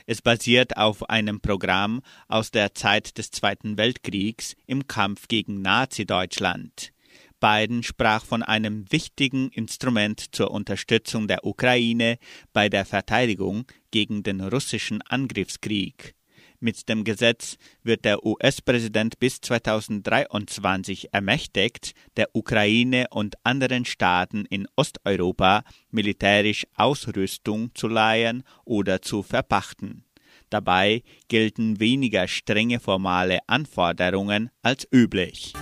Es 0.08 0.22
basiert 0.22 0.78
auf 0.78 1.10
einem 1.10 1.42
Programm 1.42 2.02
aus 2.28 2.52
der 2.52 2.76
Zeit 2.76 3.18
des 3.18 3.32
Zweiten 3.32 3.78
Weltkriegs 3.78 4.56
im 4.68 4.88
Kampf 4.88 5.28
gegen 5.28 5.62
Nazi-Deutschland. 5.62 6.92
Biden 7.40 7.82
sprach 7.82 8.24
von 8.24 8.44
einem 8.44 8.92
wichtigen 8.92 9.50
Instrument 9.50 10.36
zur 10.36 10.52
Unterstützung 10.52 11.28
der 11.28 11.46
Ukraine 11.46 12.18
bei 12.54 12.70
der 12.70 12.86
Verteidigung 12.86 13.66
gegen 13.92 14.22
den 14.22 14.42
russischen 14.42 15.02
Angriffskrieg. 15.02 16.16
Mit 16.60 16.88
dem 16.90 17.04
Gesetz 17.04 17.58
wird 17.84 18.06
der 18.06 18.26
US-Präsident 18.26 19.20
bis 19.20 19.42
2023 19.42 21.14
ermächtigt, 21.14 21.94
der 22.18 22.30
Ukraine 22.34 23.08
und 23.12 23.36
anderen 23.44 23.86
Staaten 23.86 24.46
in 24.46 24.68
Osteuropa 24.76 25.64
militärisch 25.92 26.66
Ausrüstung 26.76 27.72
zu 27.76 27.88
leihen 27.88 28.44
oder 28.64 29.02
zu 29.02 29.24
verpachten. 29.24 30.06
Dabei 30.50 31.04
gelten 31.28 31.80
weniger 31.80 32.28
strenge 32.28 32.80
formale 32.80 33.40
Anforderungen 33.48 34.50
als 34.62 34.88
üblich. 34.92 35.54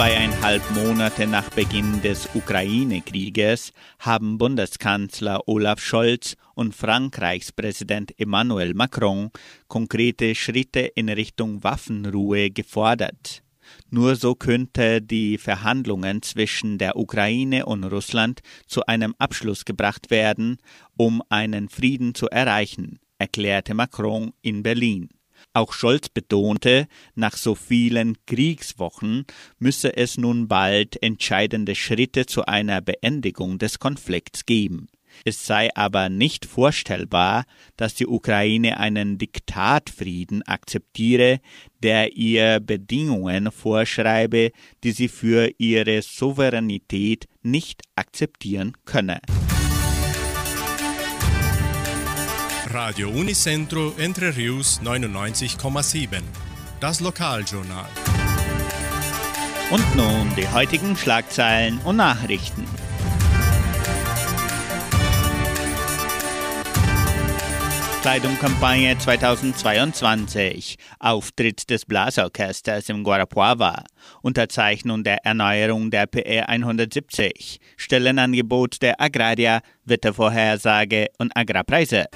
Zweieinhalb 0.00 0.62
Monate 0.70 1.26
nach 1.26 1.50
Beginn 1.50 2.00
des 2.00 2.26
Ukraine-Krieges 2.34 3.74
haben 3.98 4.38
Bundeskanzler 4.38 5.46
Olaf 5.46 5.78
Scholz 5.78 6.36
und 6.54 6.74
Frankreichs 6.74 7.52
Präsident 7.52 8.18
Emmanuel 8.18 8.72
Macron 8.72 9.30
konkrete 9.68 10.34
Schritte 10.34 10.80
in 10.80 11.10
Richtung 11.10 11.62
Waffenruhe 11.62 12.48
gefordert. 12.50 13.42
Nur 13.90 14.16
so 14.16 14.34
könnte 14.34 15.02
die 15.02 15.36
Verhandlungen 15.36 16.22
zwischen 16.22 16.78
der 16.78 16.96
Ukraine 16.96 17.66
und 17.66 17.84
Russland 17.84 18.40
zu 18.66 18.86
einem 18.86 19.14
Abschluss 19.18 19.66
gebracht 19.66 20.10
werden, 20.10 20.56
um 20.96 21.22
einen 21.28 21.68
Frieden 21.68 22.14
zu 22.14 22.26
erreichen, 22.30 23.00
erklärte 23.18 23.74
Macron 23.74 24.32
in 24.40 24.62
Berlin. 24.62 25.10
Auch 25.52 25.72
Scholz 25.72 26.08
betonte, 26.08 26.86
nach 27.16 27.36
so 27.36 27.56
vielen 27.56 28.16
Kriegswochen 28.26 29.24
müsse 29.58 29.96
es 29.96 30.16
nun 30.16 30.46
bald 30.46 31.02
entscheidende 31.02 31.74
Schritte 31.74 32.26
zu 32.26 32.46
einer 32.46 32.80
Beendigung 32.80 33.58
des 33.58 33.80
Konflikts 33.80 34.46
geben. 34.46 34.86
Es 35.24 35.44
sei 35.44 35.74
aber 35.74 36.08
nicht 36.08 36.46
vorstellbar, 36.46 37.44
dass 37.76 37.94
die 37.94 38.06
Ukraine 38.06 38.78
einen 38.78 39.18
Diktatfrieden 39.18 40.42
akzeptiere, 40.42 41.40
der 41.82 42.16
ihr 42.16 42.60
Bedingungen 42.60 43.50
vorschreibe, 43.50 44.52
die 44.84 44.92
sie 44.92 45.08
für 45.08 45.50
ihre 45.58 46.02
Souveränität 46.02 47.26
nicht 47.42 47.82
akzeptieren 47.96 48.76
könne. 48.84 49.20
Radio 52.72 53.08
Unicentro 53.08 53.94
Entre 53.98 54.36
Rius 54.36 54.80
99,7. 54.80 56.22
Das 56.78 57.00
Lokaljournal. 57.00 57.88
Und 59.72 59.96
nun 59.96 60.32
die 60.36 60.46
heutigen 60.46 60.96
Schlagzeilen 60.96 61.80
und 61.84 61.96
Nachrichten. 61.96 62.64
Kleidungskampagne 68.02 68.96
2022. 68.96 70.76
Auftritt 71.00 71.68
des 71.70 71.84
Blasorchesters 71.84 72.88
im 72.88 73.02
Guarapuava. 73.02 73.82
Unterzeichnung 74.22 75.02
der 75.02 75.26
Erneuerung 75.26 75.90
der 75.90 76.06
PR 76.06 76.48
170. 76.48 77.58
Stellenangebot 77.76 78.80
der 78.80 79.00
Agraria, 79.00 79.60
Wettervorhersage 79.84 81.08
und 81.18 81.36
Agrarpreise. 81.36 82.06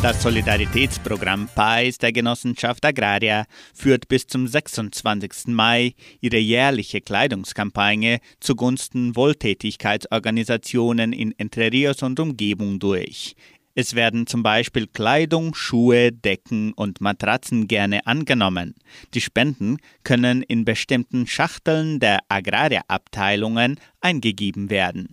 Das 0.00 0.22
Solidaritätsprogramm 0.22 1.48
PAIS 1.52 1.98
der 1.98 2.12
Genossenschaft 2.12 2.84
Agraria 2.84 3.46
führt 3.74 4.06
bis 4.06 4.28
zum 4.28 4.46
26. 4.46 5.48
Mai 5.48 5.94
ihre 6.20 6.38
jährliche 6.38 7.00
Kleidungskampagne 7.00 8.20
zugunsten 8.38 9.16
Wohltätigkeitsorganisationen 9.16 11.12
in 11.12 11.34
Entre 11.36 11.72
Rios 11.72 12.04
und 12.04 12.20
Umgebung 12.20 12.78
durch. 12.78 13.34
Es 13.74 13.96
werden 13.96 14.28
zum 14.28 14.44
Beispiel 14.44 14.86
Kleidung, 14.86 15.56
Schuhe, 15.56 16.12
Decken 16.12 16.74
und 16.74 17.00
Matratzen 17.00 17.66
gerne 17.66 18.06
angenommen. 18.06 18.76
Die 19.14 19.20
Spenden 19.20 19.78
können 20.04 20.42
in 20.42 20.64
bestimmten 20.64 21.26
Schachteln 21.26 21.98
der 21.98 22.20
Agraria-Abteilungen 22.28 23.80
eingegeben 24.00 24.70
werden. 24.70 25.08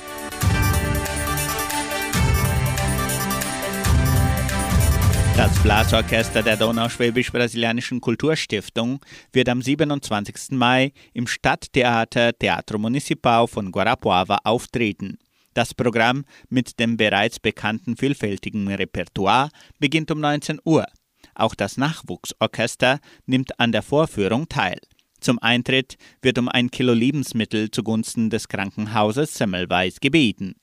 Das 5.38 5.62
Blasorchester 5.62 6.42
der 6.44 6.56
Donauschwäbisch-Brasilianischen 6.56 8.00
Kulturstiftung 8.00 9.02
wird 9.34 9.50
am 9.50 9.62
27. 9.62 10.52
Mai 10.52 10.94
im 11.14 11.28
Stadttheater 11.28 12.32
Teatro 12.40 12.78
Municipal 12.78 13.46
von 13.46 13.70
Guarapuava 13.70 14.38
auftreten. 14.46 15.18
Das 15.54 15.74
Programm 15.74 16.24
mit 16.48 16.80
dem 16.80 16.96
bereits 16.96 17.42
bekannten 17.42 17.98
vielfältigen 17.98 18.70
Repertoire 18.70 19.50
beginnt 19.78 20.10
um 20.10 20.22
19 20.22 20.62
Uhr. 20.64 20.86
Auch 21.34 21.54
das 21.54 21.76
Nachwuchsorchester 21.76 23.00
nimmt 23.26 23.60
an 23.60 23.74
der 23.74 23.82
Vorführung 23.82 24.48
teil. 24.48 24.80
Zum 25.20 25.38
Eintritt 25.40 25.98
wird 26.22 26.38
um 26.38 26.48
ein 26.48 26.72
Kilo 26.72 26.94
Lebensmittel 26.94 27.72
zugunsten 27.72 28.30
des 28.30 28.48
Krankenhauses 28.48 29.36
Semmelweis 29.36 30.00
gebeten. 30.00 30.56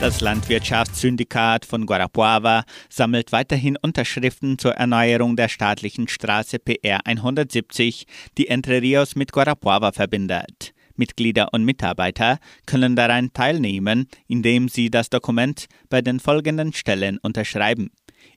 Das 0.00 0.20
Landwirtschaftssyndikat 0.20 1.64
von 1.64 1.84
Guarapuava 1.84 2.62
sammelt 2.88 3.32
weiterhin 3.32 3.76
Unterschriften 3.82 4.56
zur 4.56 4.74
Erneuerung 4.74 5.34
der 5.34 5.48
staatlichen 5.48 6.06
Straße 6.06 6.60
PR 6.60 7.04
170, 7.04 8.06
die 8.38 8.46
Entre 8.46 8.80
Rios 8.80 9.16
mit 9.16 9.32
Guarapuava 9.32 9.90
verbindet. 9.90 10.72
Mitglieder 10.94 11.48
und 11.52 11.64
Mitarbeiter 11.64 12.38
können 12.64 12.94
daran 12.94 13.32
teilnehmen, 13.32 14.06
indem 14.28 14.68
sie 14.68 14.88
das 14.88 15.10
Dokument 15.10 15.66
bei 15.88 16.00
den 16.00 16.20
folgenden 16.20 16.72
Stellen 16.72 17.18
unterschreiben. 17.18 17.90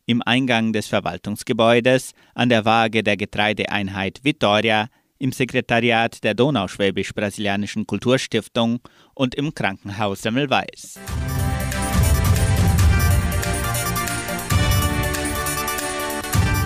Im 0.08 0.24
Eingang 0.24 0.74
des 0.74 0.88
Verwaltungsgebäudes, 0.88 2.14
an 2.34 2.50
der 2.50 2.66
Waage 2.66 3.04
der 3.04 3.18
Getreideeinheit 3.18 4.22
Vitoria, 4.24 4.88
im 5.20 5.32
Sekretariat 5.32 6.24
der 6.24 6.34
Donauschwäbisch-Brasilianischen 6.34 7.86
Kulturstiftung 7.86 8.80
und 9.14 9.36
im 9.36 9.54
Krankenhaus 9.54 10.24
Semmelweis. 10.24 11.00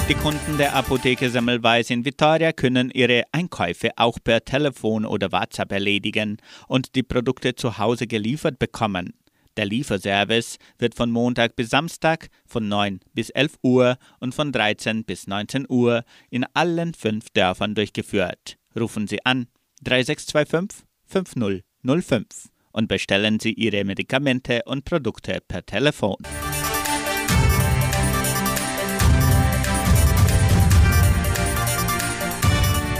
Die 0.08 0.14
Kunden 0.14 0.60
der 0.60 0.76
Apotheke 0.76 1.32
Semmelweis 1.32 1.90
in 1.90 2.06
Vitoria 2.06 2.52
können 2.52 2.92
ihre 2.92 3.24
Einkäufe 3.32 3.90
auch 3.96 4.20
per 4.24 4.46
Telefon 4.46 5.04
oder 5.04 5.32
WhatsApp 5.32 5.72
erledigen 5.72 6.38
und 6.68 6.94
die 6.94 7.02
Produkte 7.02 7.56
zu 7.56 7.80
Hause 7.80 8.06
geliefert 8.06 8.60
bekommen. 8.60 9.16
Der 9.58 9.66
Lieferservice 9.66 10.60
wird 10.78 10.94
von 10.94 11.10
Montag 11.10 11.56
bis 11.56 11.72
Samstag 11.72 12.28
von 12.46 12.68
9 12.68 13.00
bis 13.16 13.32
11 13.32 13.56
Uhr 13.64 13.98
und 14.20 14.36
von 14.36 14.52
13 14.52 15.06
bis 15.06 15.26
19 15.26 15.66
Uhr 15.68 16.04
in 16.30 16.46
allen 16.54 16.94
fünf 16.94 17.32
Dörfern 17.32 17.74
durchgeführt. 17.74 18.60
Rufen 18.80 19.08
Sie 19.08 19.26
an 19.26 19.48
3625 19.82 20.86
5005 21.08 22.50
und 22.74 22.88
bestellen 22.88 23.40
Sie 23.40 23.54
Ihre 23.54 23.84
Medikamente 23.84 24.62
und 24.66 24.86
Produkte 24.86 25.40
per 25.48 25.66
Telefon. 25.66 26.18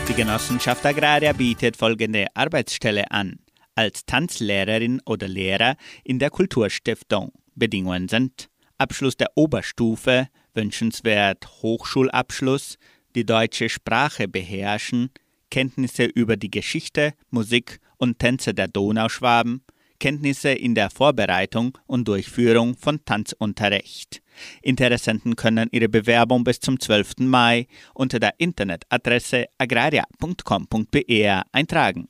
Die 0.08 0.14
Genossenschaft 0.14 0.86
Agraria 0.86 1.34
bietet 1.34 1.76
folgende 1.76 2.28
Arbeitsstelle 2.36 3.10
an. 3.10 3.40
Als 3.74 4.06
Tanzlehrerin 4.06 5.02
oder 5.06 5.28
Lehrer 5.28 5.78
in 6.04 6.20
der 6.20 6.30
Kulturstiftung. 6.30 7.32
Bedingungen 7.56 8.08
sind 8.08 8.50
Abschluss 8.78 9.18
der 9.18 9.32
Oberstufe, 9.36 10.28
wünschenswert 10.54 11.48
Hochschulabschluss, 11.64 12.78
die 13.16 13.26
deutsche 13.26 13.68
Sprache 13.68 14.28
beherrschen, 14.28 15.10
Kenntnisse 15.50 16.06
über 16.06 16.38
die 16.38 16.52
Geschichte, 16.52 17.14
Musik 17.32 17.80
und 17.98 18.20
Tänze 18.20 18.54
der 18.54 18.68
Donauschwaben, 18.68 19.64
Kenntnisse 20.00 20.50
in 20.50 20.76
der 20.76 20.92
Vorbereitung 20.92 21.78
und 21.88 22.08
Durchführung 22.08 22.76
von 22.76 23.04
Tanzunterricht. 23.06 24.22
Interessenten 24.62 25.36
können 25.36 25.70
ihre 25.72 25.90
Bewerbung 25.90 26.44
bis 26.44 26.60
zum 26.60 26.80
12. 26.80 27.20
Mai 27.20 27.68
unter 27.94 28.20
der 28.20 28.34
Internetadresse 28.38 29.46
agraria.com.br 29.58 31.42
eintragen. 31.52 32.08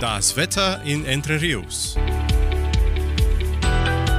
Das 0.00 0.36
Wetter 0.36 0.82
in 0.84 1.04
Entre 1.06 1.40
Rios. 1.40 1.96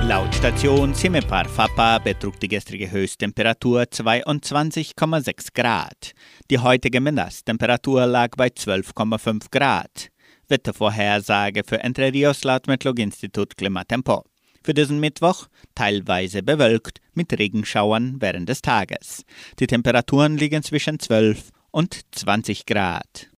Laut 0.08 0.34
Station 0.36 0.94
Simepar 0.94 1.50
Fapa 1.50 1.98
betrug 1.98 2.40
die 2.40 2.48
gestrige 2.48 2.92
Höchsttemperatur 2.92 3.82
22,6 3.84 5.48
Grad. 5.54 6.12
Die 6.52 6.60
heutige 6.60 7.02
Mindesttemperatur 7.02 8.06
lag 8.06 8.30
bei 8.38 8.48
12,5 8.48 9.50
Grad. 9.50 10.10
Wettervorhersage 10.48 11.64
für 11.66 11.84
Entre 11.84 12.14
Rios 12.14 12.44
laut 12.44 12.68
Metlog-Institut 12.68 13.58
Klimatempo. 13.58 14.24
Für 14.66 14.74
diesen 14.74 15.00
Mittwoch 15.00 15.46
teilweise 15.76 16.42
bewölkt 16.42 17.00
mit 17.14 17.32
Regenschauern 17.38 18.16
während 18.18 18.50
des 18.50 18.64
Tages. 18.64 19.24
Die 19.60 19.68
Temperaturen 19.68 20.40
liegen 20.40 20.64
zwischen 20.64 20.98
12 20.98 21.52
und 21.70 22.02
20 22.16 22.66
Grad. 22.66 23.30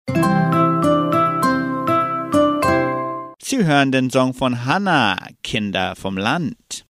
Sie 3.42 3.66
hören 3.66 3.92
den 3.92 4.10
Song 4.10 4.34
von 4.34 4.64
Hannah, 4.64 5.18
Kinder 5.44 5.98
vom 5.98 6.18
Land. 6.18 6.87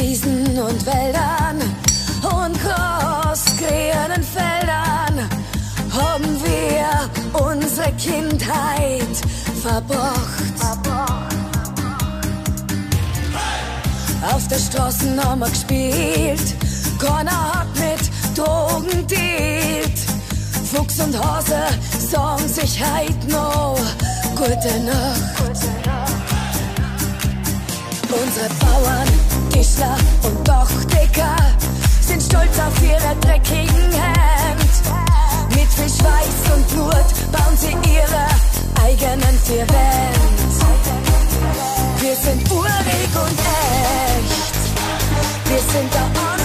Wiesen 0.00 0.58
und 0.58 0.86
Wäldern 0.86 1.58
und 2.22 2.56
großgrünen 2.62 4.22
Feldern 4.22 5.28
haben 5.90 6.40
wir 6.44 7.40
unsere 7.40 7.90
Kindheit 7.92 9.16
verbracht. 9.60 10.38
Auf 14.22 14.46
der 14.48 14.58
Straße 14.58 15.16
haben 15.24 15.40
wir 15.40 15.48
gespielt, 15.48 16.54
keiner 16.98 17.54
hat 17.54 17.68
mit 17.74 18.38
Drogen 18.38 19.06
dealt. 19.08 19.98
Fuchs 20.72 21.00
und 21.00 21.18
Hase 21.18 21.62
sagen 21.98 22.46
sich 22.46 22.80
heut 22.80 23.28
noch 23.28 23.78
Gute 24.36 24.80
Nacht. 24.84 25.58
Unsere 28.10 28.48
Bauern, 28.60 29.08
Tischler 29.58 29.96
und 30.22 30.46
Dachdecker 30.46 31.34
sind 32.00 32.22
stolz 32.22 32.56
auf 32.60 32.80
ihre 32.80 33.16
dreckigen 33.20 33.90
Hände. 33.90 34.64
Mit 35.48 35.66
viel 35.66 35.88
Schweiß 35.88 36.54
und 36.54 36.68
Blut 36.68 37.32
bauen 37.32 37.56
sie 37.56 37.74
ihre 37.90 38.26
eigenen 38.86 39.36
vier 39.44 39.66
Wände. 39.66 40.28
Wir 41.98 42.14
sind 42.14 42.48
urig 42.52 43.10
und 43.14 43.38
echt. 43.40 44.54
Wir 45.48 45.58
sind 45.58 45.92
der 45.92 46.02
anders 46.02 46.37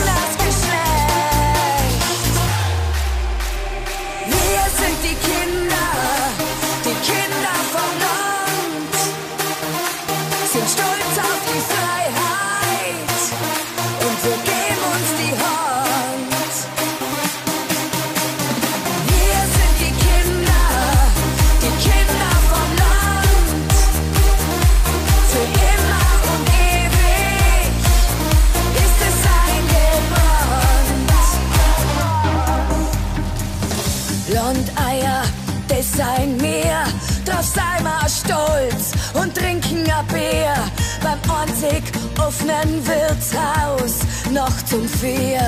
Wirtshaus 43.34 44.00
noch 44.32 44.66
zum 44.66 44.88
Vier. 44.88 45.42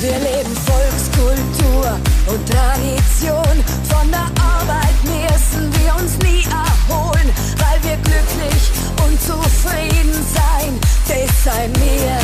Wir 0.00 0.18
leben 0.18 0.56
Volkskultur 0.66 1.98
und 2.26 2.48
Tradition. 2.48 3.64
Von 3.88 4.10
der 4.10 4.26
Arbeit 4.42 4.94
müssen 5.04 5.72
wir 5.80 5.94
uns 5.96 6.18
nie 6.18 6.44
erholen, 6.44 7.30
weil 7.58 7.82
wir 7.82 7.96
glücklich 7.96 8.70
und 9.04 9.20
zufrieden 9.20 10.14
sein. 10.34 10.78
Das 11.06 11.44
sei 11.44 11.68
mir. 11.68 12.18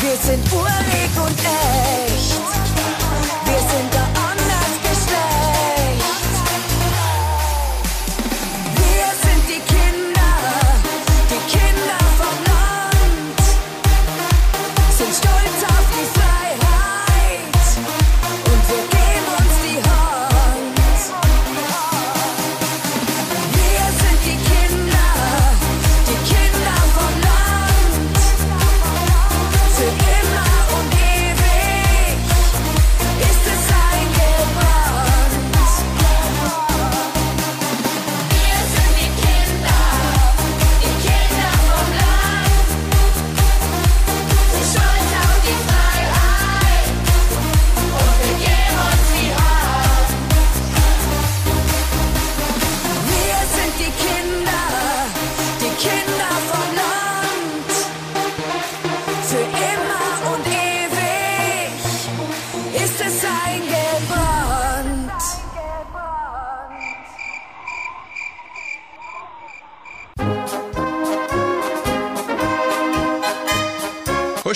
Wir 0.00 0.16
sind 0.16 0.52
urig 0.52 0.81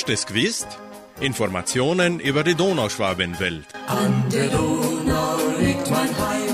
Hast 0.06 0.10
du 0.10 0.14
es 0.14 0.26
gewusst? 0.26 0.68
Informationen 1.18 2.20
über 2.20 2.44
die 2.44 2.54
Donauschwabenwelt. 2.54 3.66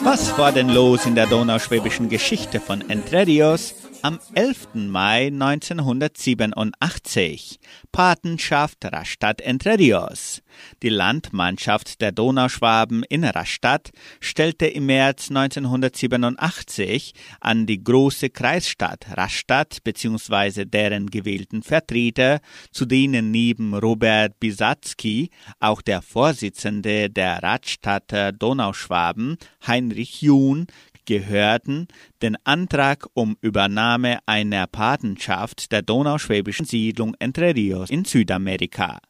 Was 0.02 0.38
war 0.38 0.52
denn 0.52 0.70
los 0.70 1.04
in 1.04 1.14
der 1.14 1.26
donauschwäbischen 1.26 2.08
Geschichte 2.08 2.60
von 2.60 2.88
Entre 2.88 3.26
Rios 3.26 3.74
am 4.02 4.18
11. 4.34 4.74
Mai 4.74 5.28
1987? 5.28 7.60
Patenschaft 7.92 8.84
Rastatt 8.84 9.40
Entre 9.40 9.78
Rios. 9.78 10.42
Die 10.82 10.88
Landmannschaft 10.88 12.00
der 12.00 12.10
Donauschwaben 12.10 13.04
in 13.04 13.22
Rastatt 13.24 13.92
stellte 14.20 14.66
im 14.66 14.86
März 14.86 15.30
1987 15.30 17.12
an 17.40 17.66
die 17.66 17.82
große 17.82 18.30
Kreisstadt 18.30 19.06
Rastatt 19.16 19.84
bzw. 19.84 20.64
deren 20.64 21.08
gewählten 21.08 21.62
Vertreter, 21.62 22.40
zu 22.70 22.86
denen 22.86 23.30
neben 23.30 23.74
Robert 23.74 24.40
Bisatzky 24.40 25.30
auch 25.60 25.80
der 25.80 26.02
Vorsitzende 26.02 27.08
der 27.08 27.40
Radstadter 27.42 28.32
Donauschwaben 28.32 29.36
Heinrich 29.66 30.22
Juhn 30.22 30.66
gehörten, 31.06 31.88
den 32.22 32.36
Antrag 32.44 33.06
um 33.14 33.36
Übernahme 33.40 34.18
einer 34.26 34.66
Patenschaft 34.66 35.72
der 35.72 35.82
donauschwäbischen 35.82 36.66
Siedlung 36.66 37.14
Entre 37.18 37.54
Rios 37.54 37.90
in 37.90 38.04
Südamerika. 38.04 39.00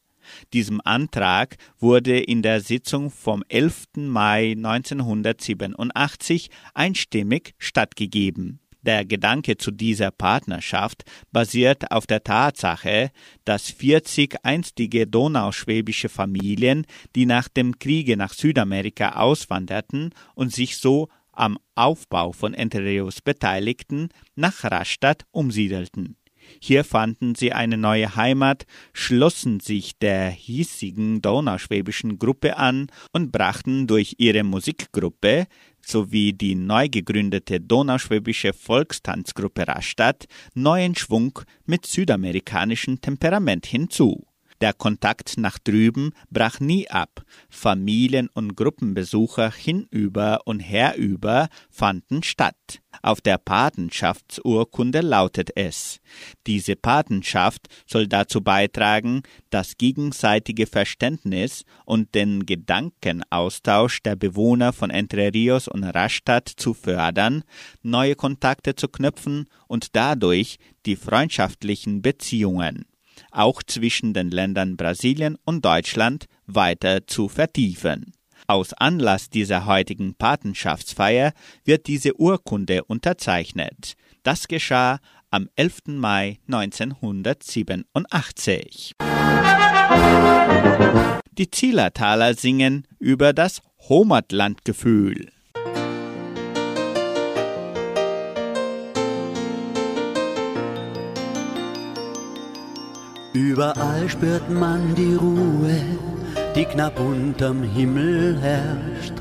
Diesem 0.53 0.81
Antrag 0.85 1.57
wurde 1.79 2.19
in 2.19 2.43
der 2.43 2.61
Sitzung 2.61 3.11
vom 3.11 3.43
11. 3.49 3.87
Mai 3.97 4.53
1987 4.53 6.51
einstimmig 6.75 7.55
stattgegeben. 7.59 8.61
Der 8.83 9.05
Gedanke 9.05 9.57
zu 9.59 9.71
dieser 9.71 10.11
Partnerschaft 10.11 11.05
basiert 11.31 11.93
auf 11.93 12.09
der 12.09 12.25
Tatsache, 12.25 13.13
dass 13.45 13.71
40 13.71 14.45
einstige 14.45 15.07
donauschwäbische 15.07 16.09
Familien, 16.09 16.85
die 17.15 17.27
nach 17.27 17.49
dem 17.49 17.79
Kriege 17.79 18.17
nach 18.17 18.33
Südamerika 18.33 19.11
auswanderten 19.21 20.11
und 20.35 20.53
sich 20.53 20.79
so 20.79 21.09
am 21.33 21.59
Aufbau 21.75 22.33
von 22.33 22.55
Entre 22.55 22.85
Rios 22.85 23.21
beteiligten, 23.21 24.09
nach 24.35 24.65
Rastatt 24.65 25.25
umsiedelten. 25.31 26.17
Hier 26.61 26.85
fanden 26.85 27.35
sie 27.35 27.53
eine 27.53 27.77
neue 27.77 28.17
Heimat, 28.17 28.67
schlossen 28.93 29.61
sich 29.61 29.99
der 29.99 30.31
hiesigen 30.31 31.23
donauschwäbischen 31.23 32.19
Gruppe 32.19 32.57
an 32.57 32.89
und 33.13 33.33
brachten 33.33 33.87
durch 33.87 34.17
ihre 34.19 34.43
Musikgruppe 34.43 35.47
sowie 35.81 36.33
die 36.33 36.55
neu 36.55 36.89
gegründete 36.89 37.61
donauschwäbische 37.61 38.53
Volkstanzgruppe 38.53 39.67
Rastatt 39.67 40.27
neuen 40.55 40.95
Schwung 40.95 41.41
mit 41.67 41.87
südamerikanischem 41.87 43.01
Temperament 43.01 43.67
hinzu. 43.67 44.25
Der 44.63 44.73
Kontakt 44.73 45.39
nach 45.39 45.59
drüben 45.59 46.13
brach 46.31 46.61
nie 46.61 46.89
ab. 46.89 47.25
Familien- 47.51 48.31
und 48.33 48.55
Gruppenbesuche 48.55 49.53
hinüber 49.53 50.43
und 50.45 50.61
herüber 50.61 51.49
fanden 51.69 52.23
statt. 52.23 52.81
Auf 53.03 53.21
der 53.21 53.39
Patenschaftsurkunde 53.39 55.01
lautet 55.01 55.51
es, 55.57 55.99
diese 56.47 56.77
Patenschaft 56.77 57.67
soll 57.87 58.07
dazu 58.07 58.41
beitragen, 58.41 59.23
das 59.51 59.79
gegenseitige 59.79 60.69
Verständnis 60.69 61.65
und 61.85 62.15
den 62.15 62.47
Gedankenaustausch 62.47 64.01
der 64.05 64.15
Bewohner 64.15 64.73
von 64.73 64.91
Entre 64.91 65.35
Rios 65.35 65.67
und 65.67 65.83
Rastatt 65.83 66.49
zu 66.49 66.73
fördern, 66.73 67.43
neue 67.83 68.15
Kontakte 68.15 68.77
zu 68.77 68.87
knüpfen 68.87 69.49
und 69.67 69.97
dadurch 69.97 70.59
die 70.87 70.95
freundschaftlichen 70.95 72.01
Beziehungen 72.01 72.85
auch 73.33 73.63
zwischen 73.63 74.15
den 74.15 74.31
Ländern 74.31 74.77
Brasilien 74.77 75.37
und 75.45 75.65
Deutschland 75.65 76.27
weiter 76.47 77.07
zu 77.07 77.29
vertiefen. 77.29 78.13
Aus 78.47 78.73
Anlass 78.75 79.31
dieser 79.31 79.65
heutigen 79.67 80.15
Patenschaftsfeier 80.15 81.33
wird 81.65 81.87
diese 81.87 82.21
Urkunde 82.21 82.85
unterzeichnet. 82.85 83.95
Das 84.23 84.49
geschah 84.49 84.99
am 85.31 85.49
11. 85.57 85.79
Mai 85.87 86.39
1987. 86.47 88.95
Die 91.33 91.51
Zillertaler 91.51 92.35
singen 92.35 92.87
über 92.99 93.33
das 93.33 93.63
Heimatlandgefühl. 93.89 95.33
Überall 103.35 104.11
spürt 104.11 104.51
man 104.51 104.95
die 104.95 105.15
Ruhe, 105.15 105.81
die 106.55 106.67
knapp 106.67 107.01
unterm 107.01 107.63
Himmel 107.63 108.39
herrscht, 108.39 109.15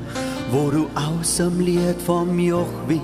wo 0.50 0.70
du 0.70 0.90
außerm 0.94 1.58
Lied 1.60 1.96
vom 2.04 2.38
Jochwind 2.38 3.00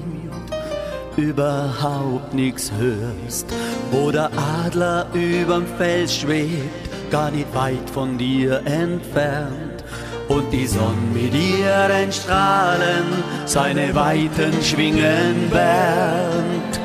überhaupt 1.16 2.34
nichts 2.34 2.70
hörst, 2.78 3.46
wo 3.90 4.11
der 4.11 4.30
Adler 4.64 5.06
überm 5.14 5.64
Fels 5.78 6.14
schwebt, 6.14 7.11
gar 7.11 7.30
nicht 7.30 7.54
weit 7.54 7.88
von 7.90 8.18
dir 8.18 8.61
entfernt, 8.66 9.84
und 10.28 10.52
die 10.52 10.66
Sonne 10.66 10.92
mit 11.14 11.32
ihren 11.32 12.12
Strahlen 12.12 13.06
seine 13.46 13.94
weiten 13.94 14.52
Schwingen 14.62 15.50
wärmt. 15.50 16.78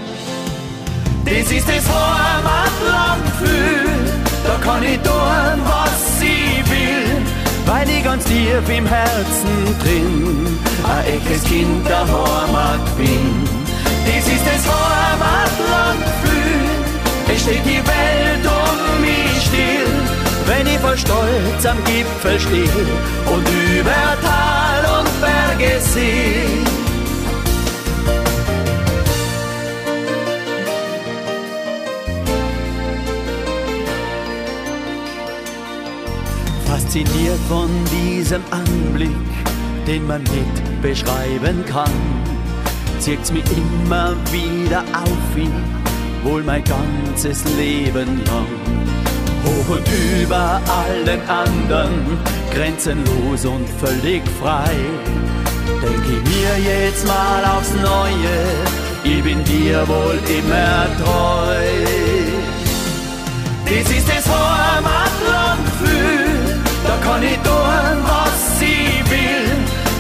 Das 1.25 1.51
ist 1.51 1.67
das 1.67 1.85
Heimatlandgefühl, 1.89 4.02
da 4.45 4.55
kann 4.61 4.83
ich 4.83 4.99
tun, 5.01 5.61
was 5.65 6.21
ich 6.21 6.63
will, 6.69 7.25
weil 7.65 7.89
ich 7.89 8.03
ganz 8.03 8.23
tief 8.25 8.69
im 8.69 8.85
Herzen 8.85 9.75
drin 9.81 10.59
ein 10.83 11.05
echtes 11.15 11.43
Kind 11.43 11.87
der 11.87 12.01
Heimat 12.01 12.97
bin. 12.97 13.43
Das 14.05 14.27
ist 14.27 14.45
das 14.45 14.67
Heimatlandgefühl, 14.73 16.67
es 17.33 17.41
steht 17.41 17.65
die 17.65 17.81
Welt 17.87 18.45
um 18.45 19.01
mich 19.01 19.45
still, 19.45 19.93
wenn 20.45 20.67
ich 20.67 20.77
vor 20.79 20.97
Stolz 20.97 21.65
am 21.65 21.81
Gipfel 21.85 22.37
steh 22.39 22.69
und 23.33 23.47
über 23.77 24.17
Tal 24.21 24.85
und 24.99 25.09
Berge 25.21 25.79
seh. 25.79 26.62
Fasziniert 36.73 37.39
von 37.47 37.69
diesem 37.91 38.41
Anblick, 38.49 39.11
den 39.85 40.07
man 40.07 40.23
nicht 40.23 40.81
beschreiben 40.81 41.63
kann, 41.67 41.91
zieht's 42.97 43.31
mich 43.31 43.43
immer 43.51 44.15
wieder 44.31 44.83
auf 44.91 45.37
ihn, 45.37 45.53
wohl 46.23 46.41
mein 46.41 46.63
ganzes 46.63 47.43
Leben 47.57 48.23
lang. 48.25 48.47
Hoch 49.45 49.75
und 49.75 49.87
über 50.19 50.59
allen 50.81 51.21
anderen, 51.29 52.17
grenzenlos 52.51 53.45
und 53.45 53.69
völlig 53.79 54.23
frei. 54.41 54.73
Denk 55.79 56.03
ich 56.05 56.23
mir 56.33 56.57
jetzt 56.57 57.05
mal 57.05 57.45
aufs 57.55 57.71
Neue, 57.75 58.35
ich 59.03 59.21
bin 59.23 59.43
dir 59.43 59.87
wohl 59.87 60.17
immer 60.27 60.87
treu. 61.03 61.93
Dies 63.69 63.89
ist 63.95 64.09
das 64.09 64.25
Heimatlandgefühl, 64.27 64.81
da 64.83 65.12
kann 67.03 67.23
ich 67.23 67.37
tun, 67.37 68.03
was 68.03 68.61
ich 68.61 69.09
will, 69.11 69.51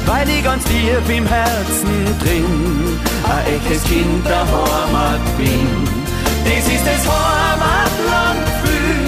weil 0.05 0.29
ich 0.29 0.43
ganz 0.43 0.63
tief 0.63 1.09
im 1.09 1.25
Herzen 1.25 2.05
drin 2.21 2.99
ein 3.23 3.45
echtes 3.55 3.83
Kind 3.83 4.23
der 4.25 4.41
Heimat 4.41 5.21
bin. 5.37 5.67
Das 6.45 6.67
ist 6.67 6.85
das 6.85 7.07
Heimatlandgefühl, 7.13 9.07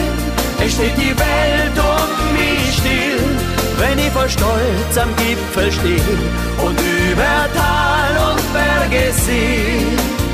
es 0.66 0.74
steht 0.74 0.98
die 0.98 1.16
Welt 1.18 1.78
um 1.78 2.10
mich 2.34 2.78
still, 2.78 3.20
wenn 3.80 4.00
ich 4.00 4.12
vor 4.12 4.30
Stolz 4.30 4.98
am 5.02 5.14
Gipfel 5.16 5.72
steh 5.72 6.02
und 6.66 6.80
über 6.80 7.50
Tal 7.54 8.18
und 8.32 8.54
Berge 8.54 9.12
seh. 9.12 10.25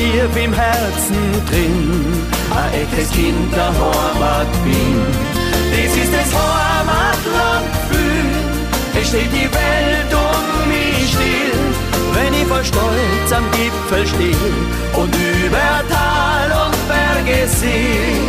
Tief 0.00 0.36
im 0.44 0.52
Herzen 0.52 1.18
drin 1.48 2.04
ein 2.58 2.72
echtes 2.82 3.10
Kind 3.12 3.52
der 3.54 3.72
Heimat 3.80 4.50
bin. 4.64 4.98
Das 5.72 5.92
ist 6.02 6.12
das 6.18 6.30
Heimatlandgefühl, 6.40 8.30
es 9.00 9.08
steht 9.08 9.32
die 9.40 9.50
Welt 9.60 10.12
um 10.26 10.68
mich 10.72 11.02
still, 11.14 11.62
wenn 12.14 12.32
ich 12.34 12.46
vor 12.46 12.64
Stolz 12.64 13.28
am 13.38 13.44
Gipfel 13.56 14.06
steh 14.06 14.36
und 15.00 15.14
über 15.14 15.70
Tal 15.94 16.48
und 16.64 16.78
Berge 16.88 17.40
seh. 17.46 18.20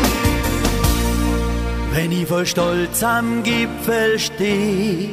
Wenn 1.93 2.11
ich 2.11 2.27
vor 2.27 2.45
Stolz 2.45 3.03
am 3.03 3.43
Gipfel 3.43 4.19
steh, 4.19 5.09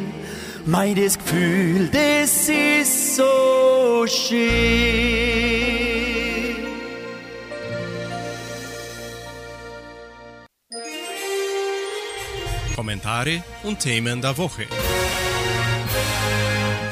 mein 0.67 0.95
das 0.95 1.19
Gefühl, 1.19 1.89
das 1.93 2.49
ist 2.49 3.17
so 3.17 4.05
schön. 4.07 5.59
Kommentare 12.79 13.43
und 13.65 13.81
Themen 13.81 14.23
der 14.23 14.39
Woche. 14.39 14.63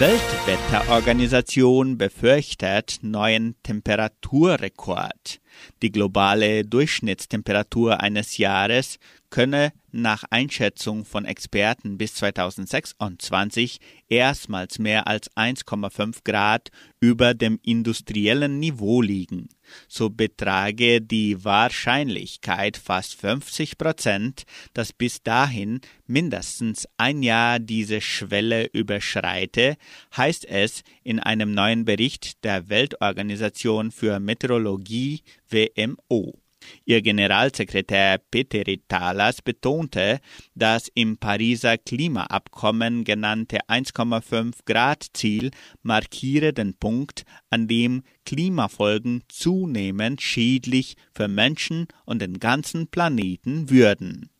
Weltwetterorganisation 0.01 1.97
befürchtet 1.97 2.99
neuen 3.03 3.55
Temperaturrekord. 3.63 5.41
Die 5.83 5.93
globale 5.93 6.65
Durchschnittstemperatur 6.65 8.01
eines 8.01 8.37
Jahres 8.37 8.99
könne 9.37 9.75
nach 9.93 10.25
Einschätzung 10.31 11.05
von 11.05 11.27
Experten 11.27 11.99
bis 11.99 12.15
2026 12.15 13.81
erstmals 14.09 14.79
mehr 14.79 15.07
als 15.07 15.31
1,5 15.37 16.21
Grad 16.25 16.71
über 17.01 17.35
dem 17.35 17.61
industriellen 17.63 18.59
Niveau 18.61 19.03
liegen. 19.03 19.51
So 19.89 20.09
betrage 20.09 21.03
die 21.03 21.45
Wahrscheinlichkeit 21.45 22.79
fast 22.79 23.21
50 23.21 23.77
Prozent, 23.77 24.45
dass 24.73 24.95
bis 24.95 25.23
dahin 25.23 25.83
mindestens 26.07 26.89
ein 26.97 27.23
Jahr 27.23 27.59
diese 27.59 28.01
Schwelle 28.01 28.71
überschreite, 28.73 29.77
heißt 30.17 30.47
es 30.47 30.83
in 31.03 31.21
einem 31.21 31.51
neuen 31.53 31.85
Bericht 31.85 32.43
der 32.43 32.71
Weltorganisation 32.71 33.91
für 33.91 34.19
Meteorologie 34.19 35.21
WMO. 35.51 36.39
Ihr 36.85 37.03
Generalsekretär 37.03 38.19
Peter 38.31 38.63
Talas 38.89 39.43
betonte, 39.43 40.21
das 40.55 40.89
im 40.95 41.19
Pariser 41.19 41.79
Klimaabkommen 41.79 43.05
genannte 43.05 43.59
1,5 43.69 44.55
Grad 44.65 45.07
Ziel 45.13 45.51
markiere 45.83 46.53
den 46.53 46.75
Punkt, 46.75 47.25
an 47.51 47.69
dem 47.69 48.03
Klimafolgen 48.25 49.23
zunehmend 49.29 50.23
schädlich 50.23 50.97
für 51.13 51.29
Menschen 51.29 51.87
und 52.05 52.23
den 52.23 52.39
ganzen 52.39 52.89
Planeten 52.89 53.71
würden. 53.71 54.31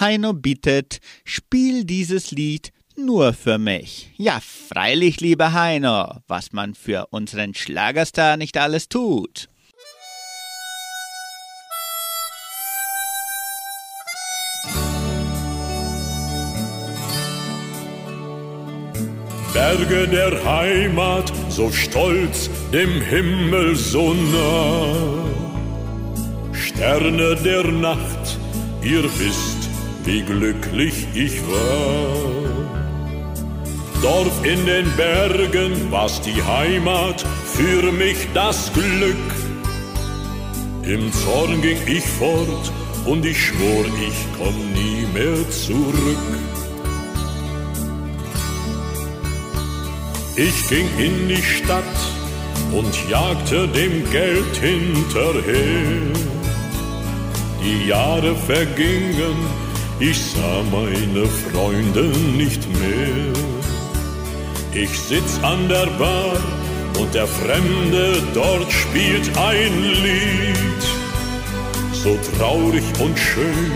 Heino 0.00 0.32
bittet, 0.32 1.00
spiel 1.24 1.84
dieses 1.84 2.30
Lied 2.30 2.72
nur 2.98 3.32
für 3.32 3.58
mich. 3.58 4.10
Ja, 4.16 4.40
freilich, 4.40 5.20
lieber 5.20 5.52
Heino, 5.52 6.16
was 6.26 6.52
man 6.52 6.74
für 6.74 7.06
unseren 7.10 7.54
Schlagerstar 7.54 8.36
nicht 8.36 8.56
alles 8.56 8.88
tut. 8.88 9.48
Berge 19.54 20.06
der 20.06 20.44
Heimat, 20.44 21.32
so 21.48 21.72
stolz, 21.72 22.48
dem 22.72 23.00
Himmel 23.00 23.74
so 23.74 24.14
nah. 24.14 25.24
Sterne 26.52 27.34
der 27.36 27.64
Nacht, 27.64 28.38
ihr 28.82 29.02
wisst, 29.02 29.68
wie 30.04 30.22
glücklich 30.22 31.08
ich 31.14 31.42
war. 31.48 32.77
Dorf 34.02 34.44
in 34.44 34.64
den 34.64 34.90
Bergen, 34.96 35.90
was 35.90 36.20
die 36.20 36.42
Heimat, 36.42 37.24
für 37.44 37.90
mich 37.90 38.28
das 38.32 38.72
Glück. 38.72 39.16
Im 40.82 41.12
Zorn 41.12 41.60
ging 41.60 41.78
ich 41.86 42.04
fort 42.04 42.72
und 43.04 43.24
ich 43.24 43.46
schwor, 43.46 43.84
ich 44.08 44.18
komm 44.38 44.54
nie 44.72 45.06
mehr 45.12 45.50
zurück. 45.50 46.26
Ich 50.36 50.68
ging 50.68 50.88
in 50.98 51.28
die 51.28 51.42
Stadt 51.42 51.98
und 52.72 53.10
jagte 53.10 53.66
dem 53.66 54.08
Geld 54.10 54.56
hinterher. 54.56 56.12
Die 57.64 57.88
Jahre 57.88 58.36
vergingen, 58.36 59.36
ich 59.98 60.20
sah 60.22 60.62
meine 60.70 61.26
Freunde 61.26 62.04
nicht 62.36 62.62
mehr. 62.78 63.57
Ich 64.80 64.96
sitz 64.96 65.40
an 65.42 65.68
der 65.68 65.86
Bar 65.98 66.36
und 67.00 67.12
der 67.12 67.26
Fremde 67.26 68.22
dort 68.32 68.70
spielt 68.70 69.26
ein 69.36 69.82
Lied. 70.04 70.82
So 71.92 72.16
traurig 72.36 72.84
und 73.00 73.18
schön 73.18 73.72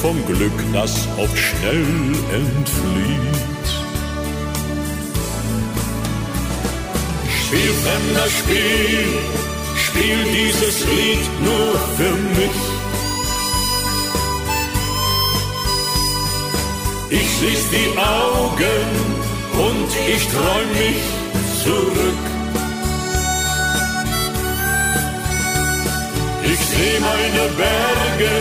vom 0.00 0.16
Glück, 0.26 0.58
das 0.72 1.08
oft 1.16 1.36
schnell 1.36 1.84
entflieht. 2.32 3.68
Spiel 7.42 7.72
fremder 7.82 8.28
Spiel, 8.38 9.06
spiel 9.86 10.18
dieses 10.38 10.84
Lied 10.86 11.24
nur 11.42 11.70
für 11.96 12.14
mich. 12.38 12.58
Ich 17.10 17.28
schließ 17.38 17.70
die 17.70 17.98
Augen 17.98 19.17
und 19.66 19.90
ich 20.14 20.22
träum 20.28 20.68
mich 20.82 21.02
zurück. 21.64 22.22
Ich 26.50 26.60
seh 26.70 26.96
meine 27.00 27.44
Berge 27.62 28.32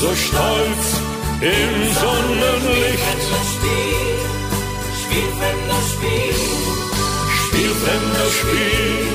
so 0.00 0.08
stolz 0.24 0.86
im 1.40 1.72
Sonnenlicht. 2.00 3.20
Spiel, 3.52 4.18
spiel 5.00 5.30
fremder 5.38 5.82
Spiel, 5.92 6.38
spiel 7.42 7.72
Spiel, 8.38 9.06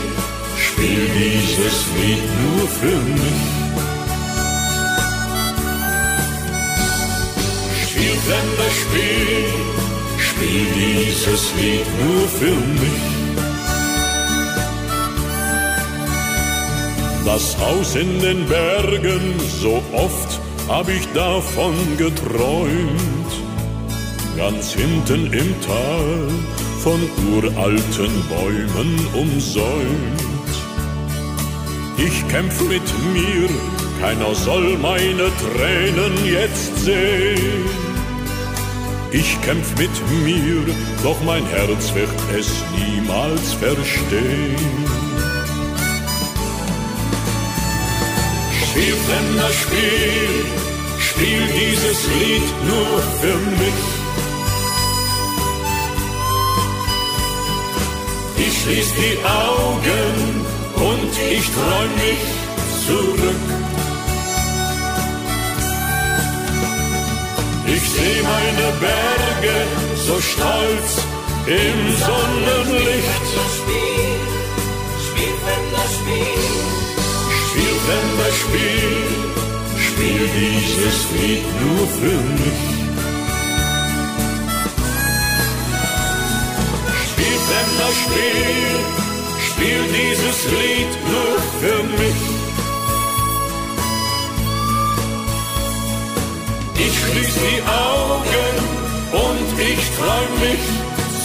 spiel 0.66 1.04
dieses 1.20 1.78
Lied 1.98 2.26
nur 2.42 2.68
für 2.80 3.00
mich. 3.16 3.42
Spiel 7.88 8.16
Spiel, 8.82 9.91
spiel 10.42 10.66
dieses 10.76 11.54
Lied 11.56 11.86
nur 12.04 12.28
für 12.28 12.56
mich. 12.82 13.12
Das 17.26 17.58
Haus 17.60 17.96
in 17.96 18.20
den 18.20 18.46
Bergen, 18.48 19.40
so 19.62 19.82
oft 19.94 20.40
hab 20.68 20.90
ich 20.90 21.08
davon 21.14 21.76
geträumt. 21.98 23.32
Ganz 24.38 24.74
hinten 24.74 25.32
im 25.32 25.56
Tal, 25.62 26.28
von 26.80 27.00
uralten 27.32 28.12
Bäumen 28.30 29.08
umsäumt. 29.14 30.52
Ich 31.98 32.28
kämpf 32.30 32.60
mit 32.62 32.88
mir, 33.14 33.50
keiner 34.02 34.34
soll 34.34 34.78
meine 34.78 35.30
Tränen 35.44 36.26
jetzt 36.26 36.76
sehen. 36.84 37.91
Ich 39.14 39.42
kämpf 39.42 39.78
mit 39.78 39.92
mir, 40.24 40.74
doch 41.04 41.22
mein 41.24 41.46
Herz 41.48 41.94
wird 41.94 42.10
es 42.34 42.64
niemals 42.78 43.54
verstehen. 43.54 44.56
Spiel 48.64 48.96
fremder 49.06 49.52
Spiel, 49.52 50.46
spiel 50.98 51.42
dieses 51.60 52.08
Lied 52.20 52.48
nur 52.70 53.02
für 53.20 53.38
mich. 53.60 53.82
Ich 58.48 58.62
schließ 58.62 58.94
die 58.94 59.18
Augen 59.26 60.46
und 60.76 61.12
ich 61.32 61.46
träum 61.52 61.96
mich 61.96 62.24
zurück. 62.88 63.61
Ich 67.74 67.90
seh 67.90 68.22
meine 68.22 68.68
Berge 68.84 69.58
so 70.06 70.20
stolz 70.20 70.92
im 71.48 71.80
Sonnenlicht. 72.06 73.26
Spiel, 73.58 74.20
spiel 75.08 75.36
Spiel, 75.98 76.42
spiel 77.48 77.76
Fremder 77.86 78.32
Spiel, 78.42 78.94
spiel 79.86 80.24
dieses 80.40 81.00
Lied 81.16 81.46
nur 81.62 81.84
für 82.00 82.20
mich. 82.40 82.62
Spiel 87.10 87.38
Fremder 87.48 87.92
Spiel, 88.02 88.72
spiel 89.48 89.84
dieses 89.98 90.40
Lied 90.52 90.94
nur 91.12 91.36
für 91.62 91.84
mich. 91.84 92.31
Ich 96.84 96.94
schließ 97.00 97.34
die 97.46 97.62
Augen 97.62 98.54
und 99.26 99.60
ich 99.60 99.84
träum 99.98 100.32
mich 100.46 100.66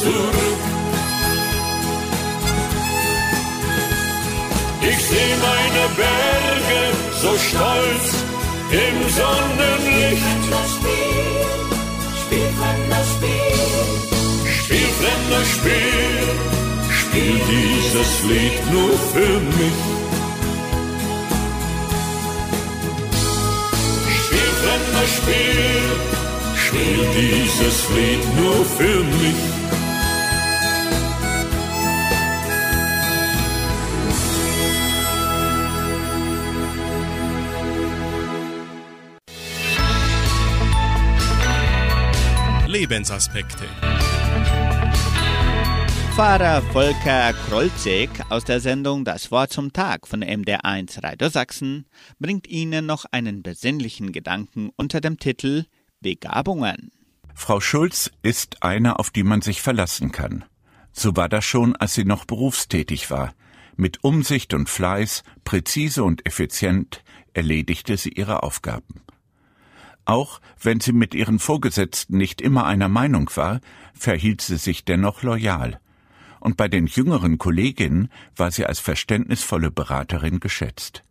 zurück. 0.00 0.62
Ich 4.88 4.98
seh 5.08 5.32
meine 5.48 5.84
Berge 6.00 6.82
so 7.22 7.32
stolz 7.48 8.06
im 8.70 8.96
Sonnenlicht. 9.18 10.22
Spiel, 10.76 11.26
spiel 12.22 12.50
fremder 12.58 13.04
Spiel, 13.12 13.66
spiel 14.62 14.86
Spiel, 15.54 16.16
spiel 17.00 17.40
dieses 17.50 18.22
Lied 18.28 18.72
nur 18.72 18.92
für 19.12 19.40
mich. 19.58 19.95
Spiel, 25.16 25.86
spiel 26.56 27.00
dieses 27.14 27.88
Lied 27.90 28.24
nur 28.36 28.64
für 28.64 29.04
mich. 29.04 29.56
Lebensaspekte. 42.66 43.64
Pfarrer 46.16 46.62
Volker 46.72 47.34
Krolzig 47.34 48.08
aus 48.30 48.44
der 48.44 48.60
Sendung 48.60 49.04
Das 49.04 49.30
Wort 49.30 49.52
zum 49.52 49.74
Tag 49.74 50.08
von 50.08 50.24
MDR1 50.24 51.04
Radio 51.04 51.28
Sachsen 51.28 51.84
bringt 52.18 52.46
Ihnen 52.46 52.86
noch 52.86 53.04
einen 53.10 53.42
besinnlichen 53.42 54.12
Gedanken 54.12 54.70
unter 54.76 55.02
dem 55.02 55.18
Titel 55.18 55.66
Begabungen. 56.00 56.90
Frau 57.34 57.60
Schulz 57.60 58.10
ist 58.22 58.62
eine, 58.62 58.98
auf 58.98 59.10
die 59.10 59.24
man 59.24 59.42
sich 59.42 59.60
verlassen 59.60 60.10
kann. 60.10 60.46
So 60.90 61.14
war 61.16 61.28
das 61.28 61.44
schon, 61.44 61.76
als 61.76 61.92
sie 61.92 62.06
noch 62.06 62.24
berufstätig 62.24 63.10
war. 63.10 63.34
Mit 63.76 64.02
Umsicht 64.02 64.54
und 64.54 64.70
Fleiß, 64.70 65.22
präzise 65.44 66.02
und 66.02 66.24
effizient 66.24 67.04
erledigte 67.34 67.98
sie 67.98 68.12
ihre 68.14 68.42
Aufgaben. 68.42 69.02
Auch 70.06 70.40
wenn 70.62 70.80
sie 70.80 70.92
mit 70.92 71.14
ihren 71.14 71.38
Vorgesetzten 71.38 72.16
nicht 72.16 72.40
immer 72.40 72.64
einer 72.64 72.88
Meinung 72.88 73.30
war, 73.34 73.60
verhielt 73.92 74.40
sie 74.40 74.56
sich 74.56 74.86
dennoch 74.86 75.22
loyal. 75.22 75.78
Und 76.46 76.56
bei 76.56 76.68
den 76.68 76.86
jüngeren 76.86 77.38
Kolleginnen 77.38 78.08
war 78.36 78.52
sie 78.52 78.66
als 78.66 78.78
verständnisvolle 78.78 79.72
Beraterin 79.72 80.38
geschätzt. 80.38 81.02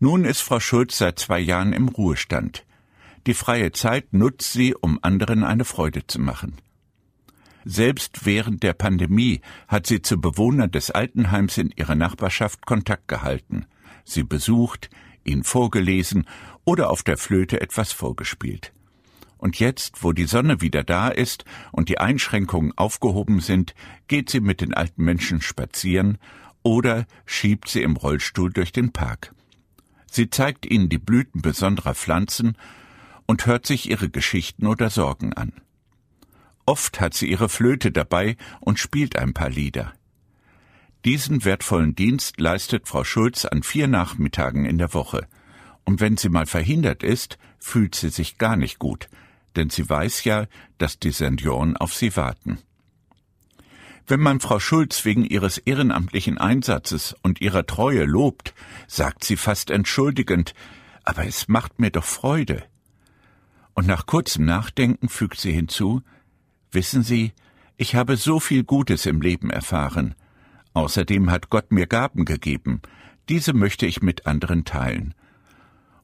Nun 0.00 0.24
ist 0.24 0.40
Frau 0.40 0.58
Schulz 0.58 0.98
seit 0.98 1.20
zwei 1.20 1.38
Jahren 1.38 1.72
im 1.72 1.86
Ruhestand. 1.86 2.66
Die 3.28 3.32
freie 3.32 3.70
Zeit 3.70 4.12
nutzt 4.12 4.54
sie, 4.54 4.74
um 4.74 4.98
anderen 5.02 5.44
eine 5.44 5.64
Freude 5.64 6.04
zu 6.04 6.20
machen. 6.20 6.56
Selbst 7.64 8.26
während 8.26 8.64
der 8.64 8.72
Pandemie 8.72 9.40
hat 9.68 9.86
sie 9.86 10.02
zu 10.02 10.20
Bewohnern 10.20 10.72
des 10.72 10.90
Altenheims 10.90 11.56
in 11.56 11.70
ihrer 11.70 11.94
Nachbarschaft 11.94 12.66
Kontakt 12.66 13.06
gehalten, 13.06 13.66
sie 14.04 14.24
besucht, 14.24 14.90
ihnen 15.22 15.44
vorgelesen 15.44 16.26
oder 16.64 16.90
auf 16.90 17.04
der 17.04 17.18
Flöte 17.18 17.60
etwas 17.60 17.92
vorgespielt. 17.92 18.72
Und 19.42 19.58
jetzt, 19.58 20.04
wo 20.04 20.12
die 20.12 20.26
Sonne 20.26 20.60
wieder 20.60 20.84
da 20.84 21.08
ist 21.08 21.44
und 21.72 21.88
die 21.88 21.98
Einschränkungen 21.98 22.78
aufgehoben 22.78 23.40
sind, 23.40 23.74
geht 24.06 24.30
sie 24.30 24.38
mit 24.38 24.60
den 24.60 24.72
alten 24.72 25.02
Menschen 25.02 25.42
spazieren 25.42 26.18
oder 26.62 27.06
schiebt 27.26 27.68
sie 27.68 27.82
im 27.82 27.96
Rollstuhl 27.96 28.52
durch 28.52 28.70
den 28.70 28.92
Park. 28.92 29.34
Sie 30.08 30.30
zeigt 30.30 30.64
ihnen 30.64 30.88
die 30.88 30.98
Blüten 30.98 31.42
besonderer 31.42 31.96
Pflanzen 31.96 32.56
und 33.26 33.44
hört 33.44 33.66
sich 33.66 33.90
ihre 33.90 34.10
Geschichten 34.10 34.68
oder 34.68 34.90
Sorgen 34.90 35.32
an. 35.32 35.52
Oft 36.64 37.00
hat 37.00 37.14
sie 37.14 37.28
ihre 37.28 37.48
Flöte 37.48 37.90
dabei 37.90 38.36
und 38.60 38.78
spielt 38.78 39.16
ein 39.16 39.34
paar 39.34 39.50
Lieder. 39.50 39.92
Diesen 41.04 41.44
wertvollen 41.44 41.96
Dienst 41.96 42.38
leistet 42.38 42.86
Frau 42.86 43.02
Schulz 43.02 43.44
an 43.44 43.64
vier 43.64 43.88
Nachmittagen 43.88 44.66
in 44.66 44.78
der 44.78 44.94
Woche. 44.94 45.26
Und 45.84 46.00
wenn 46.00 46.16
sie 46.16 46.28
mal 46.28 46.46
verhindert 46.46 47.02
ist, 47.02 47.38
fühlt 47.58 47.96
sie 47.96 48.10
sich 48.10 48.38
gar 48.38 48.54
nicht 48.56 48.78
gut, 48.78 49.08
denn 49.56 49.70
sie 49.70 49.88
weiß 49.88 50.24
ja, 50.24 50.46
dass 50.78 50.98
die 50.98 51.12
Senioren 51.12 51.76
auf 51.76 51.94
sie 51.94 52.16
warten. 52.16 52.58
Wenn 54.06 54.20
man 54.20 54.40
Frau 54.40 54.58
Schulz 54.58 55.04
wegen 55.04 55.24
ihres 55.24 55.58
ehrenamtlichen 55.58 56.38
Einsatzes 56.38 57.14
und 57.22 57.40
ihrer 57.40 57.66
Treue 57.66 58.04
lobt, 58.04 58.54
sagt 58.88 59.24
sie 59.24 59.36
fast 59.36 59.70
entschuldigend, 59.70 60.54
aber 61.04 61.26
es 61.26 61.48
macht 61.48 61.78
mir 61.78 61.90
doch 61.90 62.04
Freude. 62.04 62.64
Und 63.74 63.86
nach 63.86 64.06
kurzem 64.06 64.44
Nachdenken 64.44 65.08
fügt 65.08 65.38
sie 65.38 65.52
hinzu, 65.52 66.02
Wissen 66.72 67.02
Sie, 67.02 67.32
ich 67.76 67.94
habe 67.94 68.16
so 68.16 68.40
viel 68.40 68.64
Gutes 68.64 69.04
im 69.04 69.20
Leben 69.20 69.50
erfahren. 69.50 70.14
Außerdem 70.72 71.30
hat 71.30 71.50
Gott 71.50 71.70
mir 71.70 71.86
Gaben 71.86 72.24
gegeben. 72.24 72.80
Diese 73.28 73.52
möchte 73.52 73.84
ich 73.84 74.00
mit 74.00 74.26
anderen 74.26 74.64
teilen. 74.64 75.14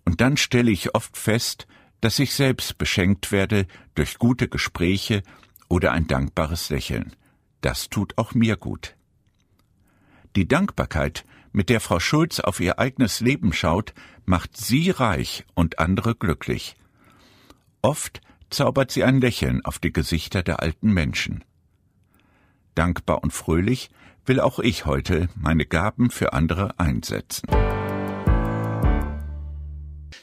Und 0.04 0.20
dann 0.20 0.36
stelle 0.36 0.70
ich 0.70 0.94
oft 0.94 1.16
fest, 1.16 1.66
dass 2.00 2.18
ich 2.18 2.34
selbst 2.34 2.78
beschenkt 2.78 3.32
werde 3.32 3.66
durch 3.94 4.18
gute 4.18 4.48
Gespräche 4.48 5.22
oder 5.68 5.92
ein 5.92 6.06
dankbares 6.06 6.70
Lächeln. 6.70 7.14
Das 7.60 7.88
tut 7.88 8.16
auch 8.18 8.34
mir 8.34 8.56
gut. 8.56 8.96
Die 10.36 10.46
Dankbarkeit, 10.46 11.24
mit 11.52 11.70
der 11.70 11.80
Frau 11.80 11.98
Schulz 11.98 12.40
auf 12.40 12.60
ihr 12.60 12.78
eigenes 12.78 13.20
Leben 13.20 13.52
schaut, 13.52 13.94
macht 14.26 14.56
sie 14.56 14.90
reich 14.90 15.44
und 15.54 15.78
andere 15.78 16.14
glücklich. 16.14 16.76
Oft 17.82 18.20
zaubert 18.50 18.90
sie 18.90 19.04
ein 19.04 19.20
Lächeln 19.20 19.64
auf 19.64 19.78
die 19.78 19.92
Gesichter 19.92 20.42
der 20.42 20.60
alten 20.60 20.92
Menschen. 20.92 21.44
Dankbar 22.74 23.22
und 23.22 23.32
fröhlich 23.32 23.90
will 24.24 24.40
auch 24.40 24.58
ich 24.58 24.84
heute 24.84 25.28
meine 25.34 25.66
Gaben 25.66 26.10
für 26.10 26.32
andere 26.32 26.78
einsetzen. 26.78 27.48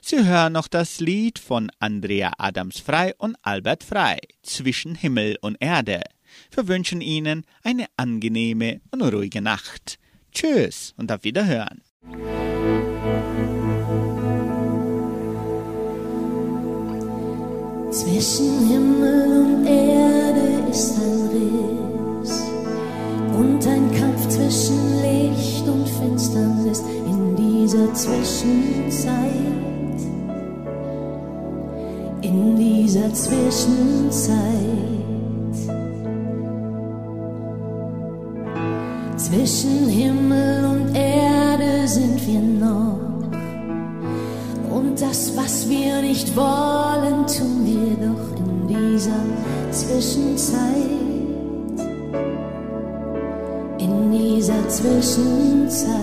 Sie 0.07 0.23
hören 0.23 0.53
noch 0.53 0.67
das 0.67 0.99
Lied 0.99 1.39
von 1.39 1.71
Andrea 1.79 2.33
Adams 2.37 2.77
Frei 2.77 3.15
und 3.17 3.37
Albert 3.41 3.83
Frei, 3.83 4.19
Zwischen 4.43 4.93
Himmel 4.93 5.39
und 5.41 5.57
Erde. 5.59 6.01
Wir 6.51 6.67
wünschen 6.67 7.01
Ihnen 7.01 7.43
eine 7.63 7.87
angenehme 7.97 8.81
und 8.91 9.01
ruhige 9.01 9.41
Nacht. 9.41 9.97
Tschüss 10.31 10.93
und 10.95 11.11
auf 11.11 11.23
Wiederhören. 11.23 11.81
Zwischen 17.89 18.67
Himmel 18.67 19.43
und 19.43 19.65
Erde 19.65 20.69
ist 20.69 20.99
ein 20.99 21.29
Riss 21.33 22.43
und 23.35 23.65
ein 23.65 23.91
Kampf 23.99 24.27
zwischen 24.27 25.01
Licht 25.01 25.67
und 25.67 25.89
Finsternis 25.89 26.81
in 27.07 27.35
dieser 27.35 27.91
Zwischenzeit. 27.95 29.74
In 32.21 32.55
dieser 32.55 33.13
Zwischenzeit. 33.13 34.95
Zwischen 39.17 39.87
Himmel 39.87 40.65
und 40.65 40.95
Erde 40.95 41.87
sind 41.87 42.25
wir 42.27 42.41
noch. 42.41 42.99
Und 44.69 45.01
das, 45.01 45.35
was 45.35 45.67
wir 45.69 46.01
nicht 46.01 46.35
wollen, 46.35 47.25
tun 47.25 47.65
wir 47.65 48.07
doch 48.07 48.37
in 48.37 48.67
dieser 48.67 49.23
Zwischenzeit. 49.71 50.95
In 53.79 54.11
dieser 54.11 54.67
Zwischenzeit. 54.67 55.95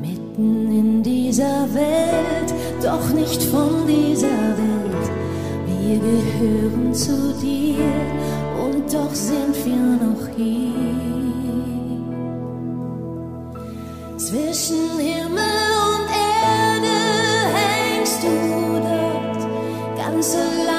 Mitten 0.00 0.72
in 0.72 0.85
dieser 1.26 1.66
Welt, 1.74 2.54
doch 2.82 3.08
nicht 3.10 3.42
von 3.42 3.84
dieser 3.86 4.38
Welt. 4.62 5.06
Wir 5.66 5.98
gehören 5.98 6.94
zu 6.94 7.34
dir 7.42 7.82
und 8.64 8.92
doch 8.92 9.12
sind 9.12 9.54
wir 9.64 10.06
noch 10.06 10.28
hier. 10.36 10.72
Zwischen 14.16 14.98
Himmel 14.98 15.68
und 15.90 16.08
Erde 16.44 16.96
hängst 17.54 18.22
du 18.22 18.80
dort, 18.80 19.48
ganz 19.96 20.36
allein 20.36 20.75